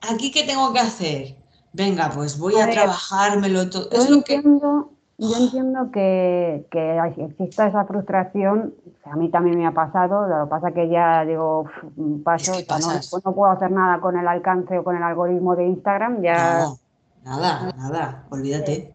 [0.00, 1.36] ¿aquí qué tengo que hacer?
[1.74, 3.90] Venga, pues voy a, trabajármelo todo.
[3.90, 8.72] Yo, entiendo, yo entiendo que, que exista esa frustración,
[9.04, 11.68] a mí también me ha pasado, lo que pasa que ya digo,
[12.24, 16.22] paso, no, no, puedo hacer nada con el alcance o con el algoritmo de Instagram,
[16.22, 16.60] ya...
[16.60, 16.78] No,
[17.24, 18.94] nada, nada, olvídate.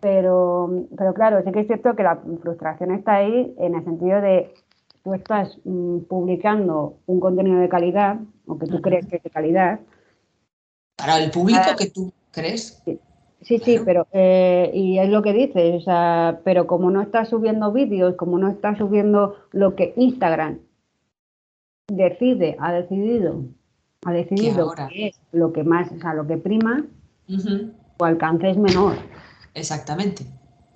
[0.00, 4.20] Pero, pero claro, sí que es cierto que la frustración está ahí en el sentido
[4.20, 4.54] de
[5.04, 9.30] tú estás mm, publicando un contenido de calidad, o que tú crees que es de
[9.30, 9.80] calidad.
[10.96, 12.82] Para el público que tú crees.
[13.42, 17.30] Sí, sí, pero eh, y es lo que dices, o sea, pero como no estás
[17.30, 20.58] subiendo vídeos, como no estás subiendo lo que Instagram
[21.90, 23.44] decide, ha decidido,
[24.04, 26.84] ha decidido que es lo que más, o sea, lo que prima,
[27.26, 28.96] tu alcance es menor.
[29.54, 30.24] Exactamente.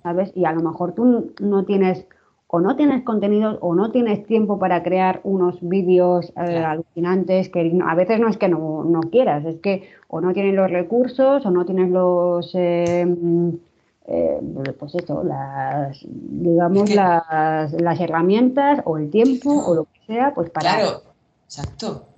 [0.03, 0.31] ¿Sabes?
[0.35, 2.05] Y a lo mejor tú no tienes
[2.47, 7.77] o no tienes contenido o no tienes tiempo para crear unos vídeos eh, alucinantes que
[7.83, 11.51] a veces no es que no, quieras, es que o no tienes los recursos o
[11.51, 13.57] no tienes los, em,
[14.05, 14.39] eh,
[14.79, 20.49] pues eso, las, digamos, las, las, herramientas o el tiempo o lo que sea, pues
[20.51, 20.75] para...
[20.75, 21.01] Claro,
[21.45, 22.14] exacto.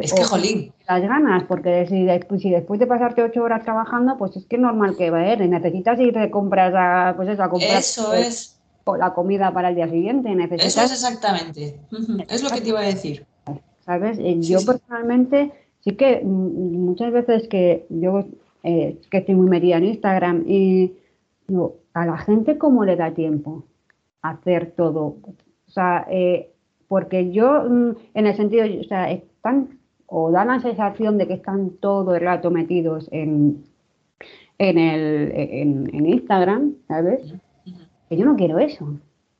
[0.00, 0.72] Es que, jolín.
[0.88, 4.56] Las ganas, porque si después, si después de pasarte ocho horas trabajando, pues es que
[4.56, 5.48] es normal que va a ir.
[5.48, 7.78] Necesitas ir de compras a, pues eso, a comprar.
[7.78, 8.54] Eso es.
[8.98, 10.34] La comida para el día siguiente.
[10.34, 11.78] Necesitas, eso es exactamente.
[12.28, 13.26] Es lo que te iba a decir.
[13.84, 14.18] ¿Sabes?
[14.18, 15.52] Eh, yo personalmente
[15.84, 18.24] sí que mm, muchas veces que yo
[18.64, 20.94] eh, que estoy muy metida en Instagram y
[21.46, 23.64] digo, a la gente cómo le da tiempo
[24.22, 25.16] a hacer todo.
[25.24, 26.50] O sea, eh,
[26.88, 31.34] porque yo mm, en el sentido, o sea, están o dan la sensación de que
[31.34, 33.64] están todo el rato metidos en,
[34.58, 37.34] en, el, en, Instagram, ¿sabes?
[38.08, 38.94] Que yo no quiero eso.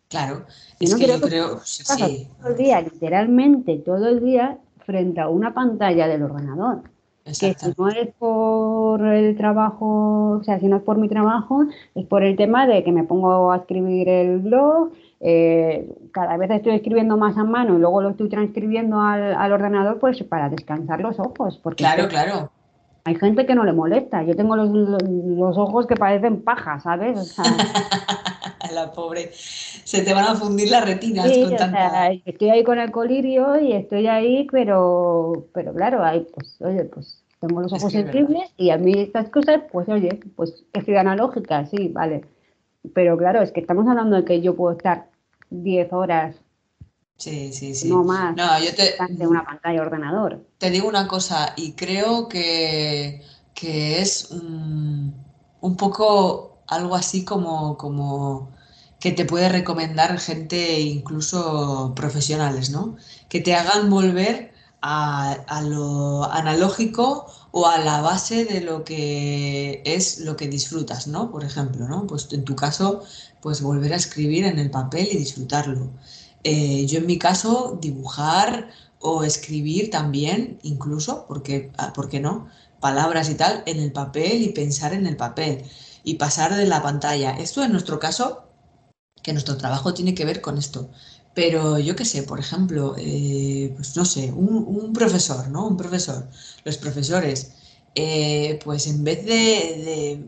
[0.09, 0.45] Claro,
[0.79, 5.53] es que yo creo, sí, todo el día, literalmente todo el día frente a una
[5.53, 6.83] pantalla del ordenador.
[7.25, 11.67] Que si no es por el trabajo, o sea, si no es por mi trabajo,
[11.95, 16.51] es por el tema de que me pongo a escribir el blog, eh, cada vez
[16.51, 21.01] estoy escribiendo más a mano y luego lo estoy transcribiendo al, ordenador, pues para descansar
[21.01, 21.59] los ojos.
[21.63, 22.51] Porque claro, claro.
[23.05, 24.23] Hay gente que no le molesta.
[24.23, 27.19] Yo tengo los, los ojos que parecen paja, ¿sabes?
[27.19, 27.45] O sea,
[28.75, 32.13] la pobre, se te van a fundir las retinas con tanta...
[32.13, 37.23] estoy ahí con el colirio y estoy ahí, pero, pero claro, ahí, pues, oye, pues
[37.41, 41.65] tengo los ojos sensibles y a mí estas cosas, pues oye, pues que soy analógica,
[41.67, 42.25] sí, vale.
[42.95, 45.11] Pero claro, es que estamos hablando de que yo puedo estar
[45.51, 46.37] 10 horas
[47.19, 47.89] Sí, sí, sí.
[47.89, 48.37] No más.
[48.37, 50.47] No, yo te, de una pantalla ordenador.
[50.59, 53.23] Te digo una cosa, y creo que,
[53.55, 55.15] que es un,
[55.61, 58.51] un, poco algo así como, como
[59.01, 62.97] que te puede recomendar gente incluso profesionales, ¿no?
[63.29, 70.21] Que te hagan volver a, lo analógico o a la base de lo que es
[70.21, 71.31] lo que disfrutas, ¿no?
[71.31, 72.07] Por ejemplo, ¿no?
[72.07, 73.03] Pues en tu caso,
[73.41, 75.91] pues volver a escribir en el papel y disfrutarlo.
[76.45, 78.71] Eh, yo en mi caso, dibujar
[79.01, 82.49] o escribir también, incluso, porque, ah, ¿por qué no?
[82.81, 85.65] Palabras y tal, en el papel y pensar en el papel
[86.05, 87.33] y pasar de la pantalla.
[87.39, 88.45] Esto en nuestro caso
[89.23, 90.91] que nuestro trabajo tiene que ver con esto.
[91.39, 95.69] Pero yo qué sé, por ejemplo, eh, pues no sé, un, profesor, ¿no?
[95.69, 96.29] Un profesor.
[96.65, 97.53] Los profesores,
[97.95, 100.25] eh, pues en vez de,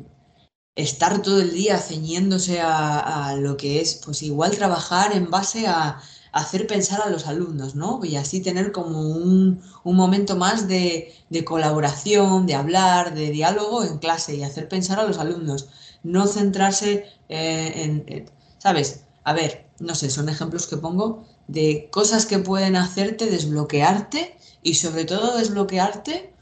[0.77, 6.01] estar todo el día ceñiéndose a, lo que es, pues igual trabajar en base a,
[6.33, 8.01] hacer pensar a los alumnos, ¿no?
[8.05, 11.13] Y así tener como un, momento más de,
[11.45, 15.69] colaboración, de hablar, de diálogo en clase y hacer pensar a los alumnos.
[16.05, 17.73] No centrarse eh,
[18.07, 19.05] en ¿Sabes?
[19.25, 24.75] A ver, no sé, son ejemplos que pongo de cosas que pueden hacerte desbloquearte y
[24.75, 26.33] sobre todo desbloquearte,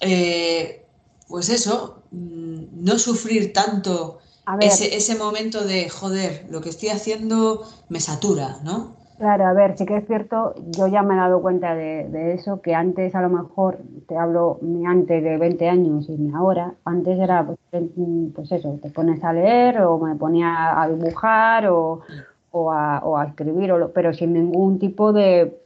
[0.00, 0.84] eh,
[1.28, 4.18] pues eso, mm, no sufrir tanto
[4.60, 8.96] ese, ese momento de, joder, lo que estoy haciendo me satura, ¿no?
[9.22, 12.60] Claro, a ver, sí que es cierto, yo ya me he dado cuenta de, eso,
[12.60, 16.74] que antes a lo mejor, te hablo ni antes de 20 años y ni ahora,
[16.84, 17.56] antes era, pues,
[18.34, 22.00] pues, eso, te pones a leer o me ponía a dibujar o,
[22.72, 25.56] a, escribir, o pero sin ningún tipo de,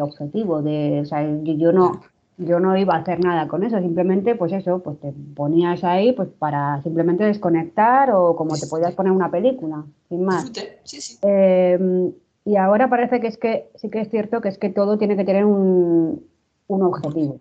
[0.00, 2.00] objetivo, de, o sea, yo no,
[2.38, 6.12] yo no iba a hacer nada con eso, simplemente pues eso, pues te ponías ahí
[6.12, 10.50] pues para simplemente desconectar o como te podías poner una película, sin más.
[10.84, 11.18] Sí, sí.
[11.20, 12.10] Em,
[12.44, 15.16] y ahora parece que es que sí que es cierto que es que todo tiene
[15.16, 16.26] que tener un,
[16.68, 17.40] objetivo.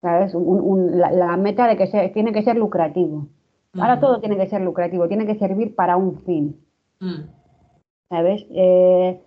[0.00, 0.34] ¿Sabes?
[0.34, 3.28] la, meta de que tiene que ser lucrativo.
[3.74, 6.60] Ahora todo tiene que ser lucrativo, tiene que servir para un fin.
[7.00, 7.22] Mm.
[8.10, 8.44] ¿Sabes?
[8.50, 9.20] Eh,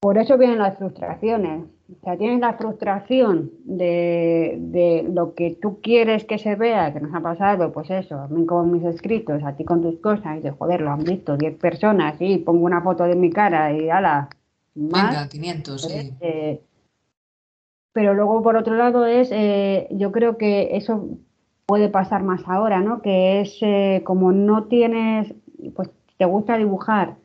[0.00, 1.64] por eso vienen las frustraciones.
[1.90, 7.14] O sea, tienes la frustración de, lo que tú quieres que se vea, que nos
[7.14, 10.40] ha pasado, pues eso, a mí con mis escritos, a ti con tus cosas, y
[10.40, 13.88] de joder, lo han visto 10 personas, y pongo una foto de mi cara y
[13.88, 14.28] ala,
[14.74, 15.10] más.
[15.12, 16.12] Venga, 500, sí.
[16.20, 16.60] Eh,
[17.92, 21.08] pero luego, por otro lado, es, eh, yo creo que eso
[21.64, 23.00] puede pasar más ahora, ¿no?
[23.00, 25.32] Que es eh, como no tienes,
[25.74, 27.16] pues te gusta dibujar,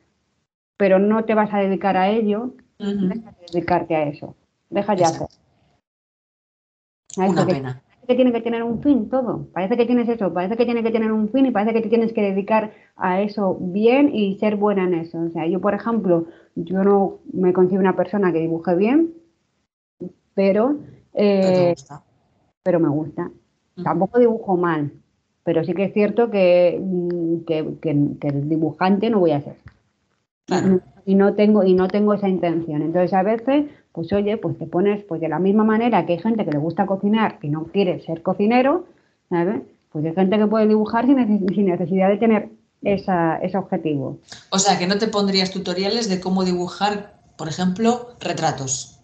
[0.78, 2.54] pero no te vas a dedicar a ello,
[3.52, 4.34] dedicarte a eso.
[4.74, 5.28] Deja ya hacer.
[7.16, 7.82] Una pena.
[7.84, 9.46] Parece que tiene que tener un fin todo.
[9.52, 11.88] Parece que tienes eso, parece que tiene que tener un fin y parece que te
[11.88, 15.20] tienes que dedicar a eso bien y ser buena en eso.
[15.20, 19.14] O sea, yo, por ejemplo, yo no me consigo una persona que dibuje bien,
[20.34, 20.76] pero,
[21.12, 21.76] eh,
[22.64, 23.30] pero me gusta.
[23.80, 24.90] Tampoco dibujo mal,
[25.44, 27.90] pero sí que es cierto que, mm, que,
[28.28, 29.56] el dibujante no voy a ser.
[31.06, 32.82] Y no tengo, y no tengo esa intención.
[32.82, 36.18] Entonces a veces pues oye, pues te pones, pues de la misma manera que hay
[36.18, 38.86] gente que le gusta cocinar y no quiere ser cocinero,
[39.30, 39.62] ¿sabes?
[39.92, 41.16] Pues hay gente que puede dibujar sin,
[41.64, 42.48] necesidad de tener
[42.82, 44.18] esa, ese objetivo.
[44.50, 48.98] O sea, que no te pondrías tutoriales de cómo dibujar, por ejemplo, retratos.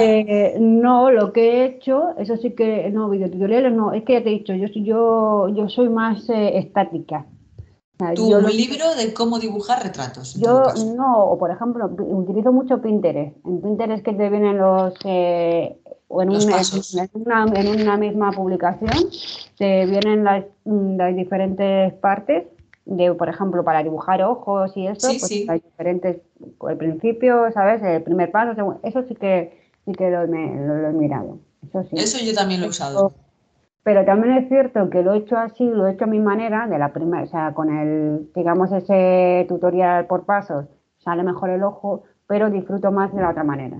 [0.00, 4.22] Eh, no, lo que he hecho, eso sí que, no, videotutoriales no, es que ya
[4.22, 7.26] te he dicho, yo, yo, yo soy más eh, estática.
[8.14, 10.34] ¿Tu libro de cómo dibujar retratos?
[10.34, 10.62] Yo
[10.96, 13.36] no, o por ejemplo, utilizo mucho Pinterest.
[13.44, 14.94] En Pinterest que te vienen los...
[15.04, 15.78] Eh,
[16.08, 16.60] o en, una,
[17.54, 19.08] en, una, misma publicación
[19.56, 22.44] te vienen las, las, diferentes partes
[22.84, 26.18] de, por ejemplo, para dibujar ojos y eso, pues hay diferentes,
[26.68, 27.82] el principio, ¿sabes?
[27.82, 31.38] El primer paso, eso sí que sí que lo, he mirado.
[31.66, 31.96] Eso, sí.
[31.96, 33.14] eso yo también lo he usado.
[33.84, 36.68] Pero también es cierto que lo he hecho así, lo he hecho a mi manera,
[36.68, 40.66] de la primera, o sea, con el, digamos, ese tutorial por pasos,
[40.98, 43.78] sale mejor el ojo, pero disfruto más de la otra manera.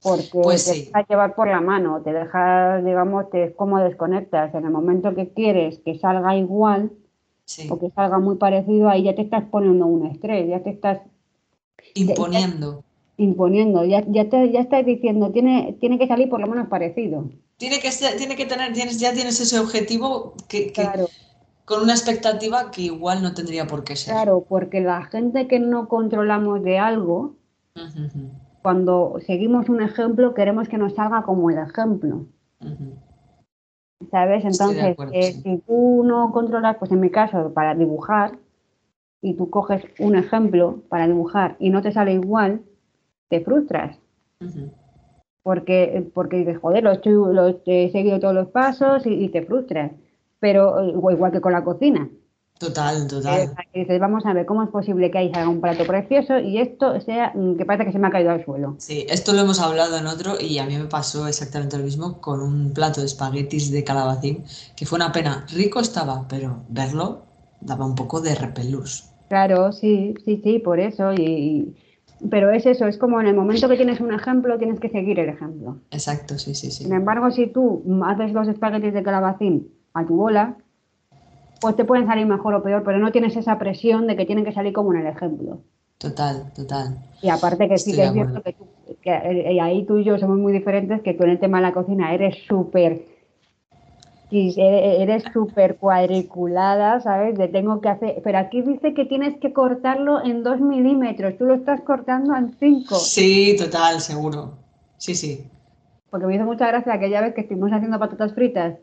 [0.00, 4.54] Porque pues te dejas llevar por la mano, te dejas, digamos, te, es como desconectas.
[4.54, 6.92] En el momento que quieres que salga igual
[7.68, 11.00] o que salga muy parecido, ahí ya te estás poniendo un estrés, ya te estás
[11.94, 12.84] imponiendo
[13.16, 17.28] imponiendo, ya, ya, te, ya estás diciendo, tiene, tiene que salir por lo menos parecido.
[17.56, 20.72] Tiene que, tiene que tener, tienes, ya tienes ese objetivo que,
[21.64, 24.14] con una expectativa que igual no tendría por qué ser.
[24.14, 27.36] Claro, porque la gente que no controlamos de algo,
[28.62, 32.26] cuando seguimos un ejemplo, queremos que nos salga como el ejemplo.
[34.10, 34.44] ¿Sabes?
[34.44, 38.38] Entonces, eh, si tú no controlas, pues en mi caso, para dibujar,
[39.24, 42.62] y tú coges un ejemplo para dibujar y no te sale igual,
[43.34, 43.96] te frustras.
[45.42, 49.90] Porque, porque dices, joder, lo, he seguido todos los pasos y, te frustras.
[50.38, 52.08] Pero igual que con la cocina.
[52.58, 53.52] Total, total.
[53.74, 57.32] dices, vamos a ver cómo es posible que salga un plato precioso y esto sea
[57.34, 58.76] mm, que parece que se me ha caído al suelo.
[58.78, 62.20] Sí, esto lo hemos hablado en otro y a mí me pasó exactamente lo mismo
[62.20, 64.44] con un plato de espaguetis de calabacín,
[64.76, 65.44] que fue una pena.
[65.52, 67.24] Rico estaba, pero verlo
[67.60, 69.10] daba un poco de repelús.
[69.28, 71.12] Claro, sí, sí, sí, por eso.
[71.12, 71.74] y,
[72.30, 75.18] pero es eso, es como en el momento que tienes un ejemplo, tienes que seguir
[75.18, 75.78] el ejemplo.
[75.90, 76.84] Exacto, sí, sí, sí.
[76.84, 80.56] Sin embargo, si tú haces los espaguetis de calabacín a tu bola,
[81.60, 84.44] pues te pueden salir mejor o peor, pero no tienes esa presión de que tienen
[84.44, 85.60] que salir como en el ejemplo.
[85.98, 86.98] Total, total.
[87.22, 88.66] Y aparte que sí que es cierto que, tú,
[89.00, 91.62] que eh, ahí tú y yo somos muy diferentes, que tú en el tema de
[91.62, 93.13] la cocina eres súper
[94.56, 97.38] eres súper cuadriculada, ¿sabes?
[97.38, 101.44] De tengo que hacer, pero aquí dice que tienes que cortarlo en dos milímetros, tú
[101.44, 102.96] lo estás cortando en cinco.
[102.96, 104.58] Sí, total, seguro.
[104.96, 105.46] Sí, sí.
[106.10, 108.78] Porque me hizo mucha gracia aquella vez que estuvimos haciendo patatas fritas,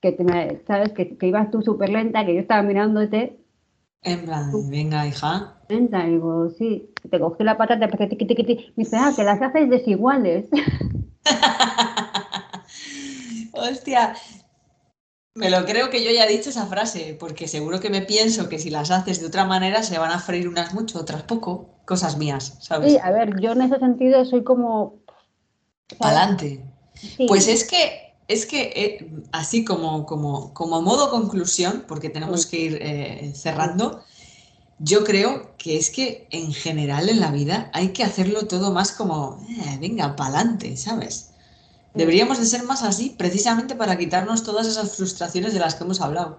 [0.00, 3.38] que te, sabes que, ibas tú súper lenta, que yo estaba mirándote.
[4.02, 5.54] En plan, venga, hija.
[5.68, 8.06] Lenta, digo, sí, te cogí la patata, me
[8.76, 10.48] dice, ah, que las haces desiguales.
[13.52, 14.14] Hostia,
[15.34, 18.48] me lo creo que yo ya he dicho esa frase, porque seguro que me pienso
[18.48, 21.70] que si las haces de otra manera se van a freír unas mucho, otras poco.
[21.84, 22.92] Cosas mías, ¿sabes?
[22.92, 25.00] Sí, a ver, yo en ese sentido soy como.
[25.98, 26.64] Adelante.
[27.26, 32.60] Pues es que, es que eh, así como, como, como modo conclusión, porque tenemos que
[32.60, 34.02] ir eh, cerrando,
[34.78, 38.92] yo creo que es que en general en la vida hay que hacerlo todo más
[38.92, 41.31] como, eh, venga, pa'lante, ¿sabes?
[41.94, 46.00] Deberíamos de ser más así, precisamente para quitarnos todas esas frustraciones de las que hemos
[46.00, 46.38] hablado.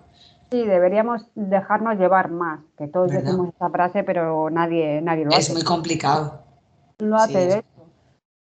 [0.51, 5.39] Sí, deberíamos dejarnos llevar más, que todos decimos esa frase, pero nadie, nadie lo hace.
[5.39, 6.43] Es muy complicado.
[6.99, 7.63] Lo hace de eso.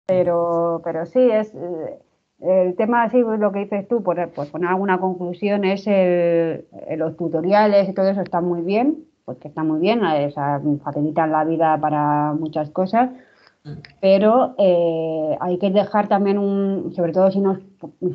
[0.08, 2.00] Pero, pero sí, es eh,
[2.42, 6.66] el tema así, pues, lo que dices tú, por, pues poner alguna conclusión, es el,
[6.98, 11.32] los tutoriales y todo eso está muy bien, porque está muy bien, o sea, facilitan
[11.32, 13.12] la vida para muchas cosas,
[14.00, 17.60] pero eh, hay que dejar también un, sobre todo si no es,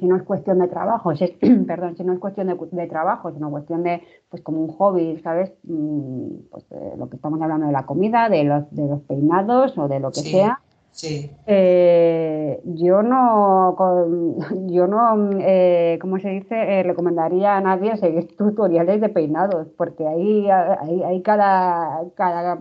[0.01, 1.27] si no es cuestión de trabajo, si
[1.67, 5.53] perdón, si no es cuestión de, trabajo, sino cuestión de, pues como un hobby, ¿sabes?
[5.63, 6.65] Mm, pues
[6.99, 10.11] lo que estamos hablando de la comida, de los, de los peinados o de lo
[10.11, 10.61] que sea.
[10.91, 11.31] Sí.
[11.47, 13.77] Eh, yo no,
[14.67, 16.83] yo no, eh, ¿cómo se dice?
[16.83, 22.59] recomendaría a nadie seguir tutoriales de peinados, porque ahí hay, hay cada, cada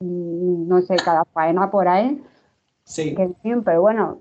[0.00, 2.22] no sé, cada faena por ahí.
[2.84, 3.16] Sí.
[3.64, 4.18] pero bueno,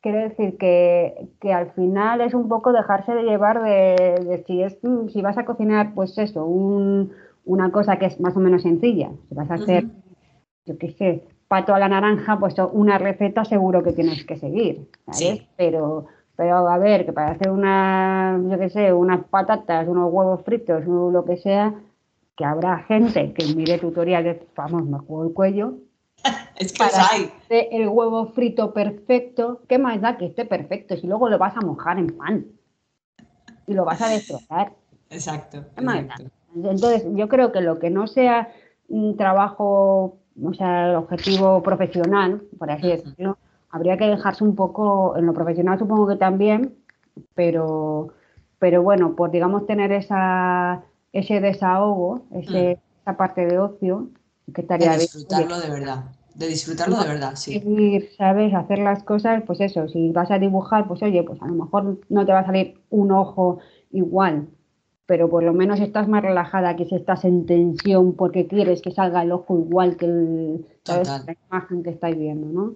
[0.00, 4.78] quiero decir que, al final es un poco dejarse de llevar de, si, es,
[5.12, 9.10] si vas a cocinar, pues eso, una cosa que es más o menos sencilla.
[9.28, 9.86] Si vas a hacer,
[10.66, 14.88] yo qué sé, pato a la naranja, pues una receta seguro que tienes que seguir,
[15.10, 15.46] ¿sabes?
[15.56, 16.06] Pero,
[16.36, 20.84] pero a ver, que para hacer una, yo qué sé, unas patatas, unos huevos fritos,
[20.86, 21.74] lo que sea,
[22.36, 25.74] que habrá gente que mire tutoriales, vamos, me juego el cuello.
[26.56, 27.32] es que hay.
[27.48, 30.96] El huevo frito perfecto, ¿qué más da que esté perfecto?
[30.96, 32.46] Si luego lo vas a mojar en pan
[33.66, 34.72] y lo vas a destrozar.
[35.10, 35.64] Exacto.
[36.54, 38.48] Entonces, yo creo que lo que no sea
[38.88, 43.38] un trabajo, o sea, el objetivo profesional, por así decirlo,
[43.70, 46.74] habría que dejarse un poco, en lo profesional supongo que también,
[47.34, 48.08] pero,
[48.58, 50.82] pero bueno, por digamos tener esa,
[51.12, 53.00] ese desahogo, ese, mm.
[53.02, 54.08] esa parte de ocio,
[54.54, 56.04] que estaría de disfrutarlo de verdad.
[56.34, 58.08] De disfrutarlo de verdad, sí.
[58.16, 58.54] ¿Sabes?
[58.54, 62.00] Hacer las cosas, pues eso, si vas a dibujar, pues oye, pues a lo mejor
[62.08, 63.58] no te va a salir un ojo
[63.90, 64.48] igual,
[65.04, 68.92] pero por lo menos estás más relajada que si estás en tensión porque quieres que
[68.92, 72.74] salga el ojo igual que el, la imagen que estáis viendo, ¿no?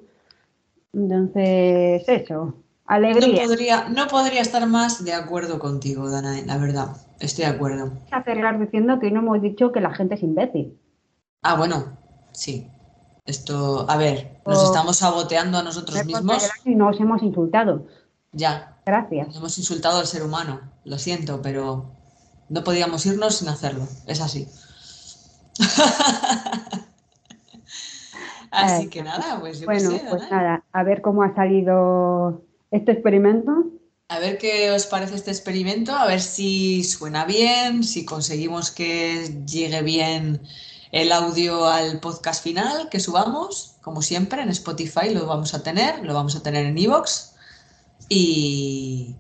[0.93, 2.55] Entonces, eso,
[2.87, 3.43] alegría.
[3.43, 6.97] No podría, no podría estar más de acuerdo contigo, Dana, la verdad.
[7.19, 7.93] Estoy de acuerdo.
[8.11, 10.79] A cerrar diciendo que no hemos dicho que la gente es imbécil.
[11.43, 11.97] Ah, bueno,
[12.33, 12.71] sí.
[13.25, 16.49] Esto, a ver, nos estamos saboteando a nosotros mismos.
[16.65, 17.87] Y nos hemos insultado.
[18.33, 18.77] Ya.
[18.87, 19.29] Gracias.
[19.29, 20.61] Nos hemos insultado al ser humano.
[20.85, 21.91] Lo siento, pero
[22.49, 23.87] no podíamos irnos sin hacerlo.
[24.07, 24.47] Es así.
[28.51, 32.93] Así eh, que nada, pues yo Bueno, pues nada, a ver cómo ha salido este
[32.93, 33.71] experimento.
[34.09, 39.43] A ver qué os parece este experimento, a ver si suena bien, si conseguimos que
[39.47, 40.41] llegue bien
[40.93, 46.05] el audio al podcast final que subamos, como siempre, en Spotify lo vamos a tener,
[46.05, 47.35] lo vamos a tener en Evox.
[48.09, 49.17] Y,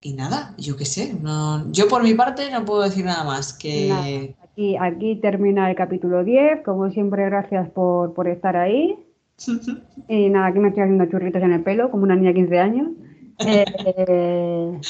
[0.00, 3.52] y nada, yo qué sé, no, yo por mi parte no puedo decir nada más
[3.52, 4.34] que...
[4.42, 6.62] Aquí, aquí termina el capítulo 10.
[6.64, 8.98] Como siempre, gracias por, por estar ahí.
[10.08, 12.58] Y nada, aquí me estoy haciendo churritos en el pelo, como una niña de 15
[12.58, 12.88] años.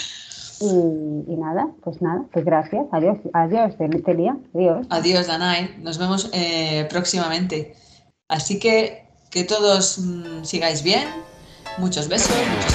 [0.65, 2.87] Eh, y, nada, pues nada, pues gracias.
[2.93, 4.37] Adiós, adiós, feliz día.
[4.55, 4.87] Adiós.
[4.91, 5.71] Adiós, Danai.
[5.83, 7.75] Nos vemos eh, próximamente.
[8.29, 11.09] Así que que todos mm, sigáis bien.
[11.79, 12.73] Muchos besos, muchos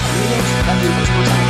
[0.66, 1.47] saludos.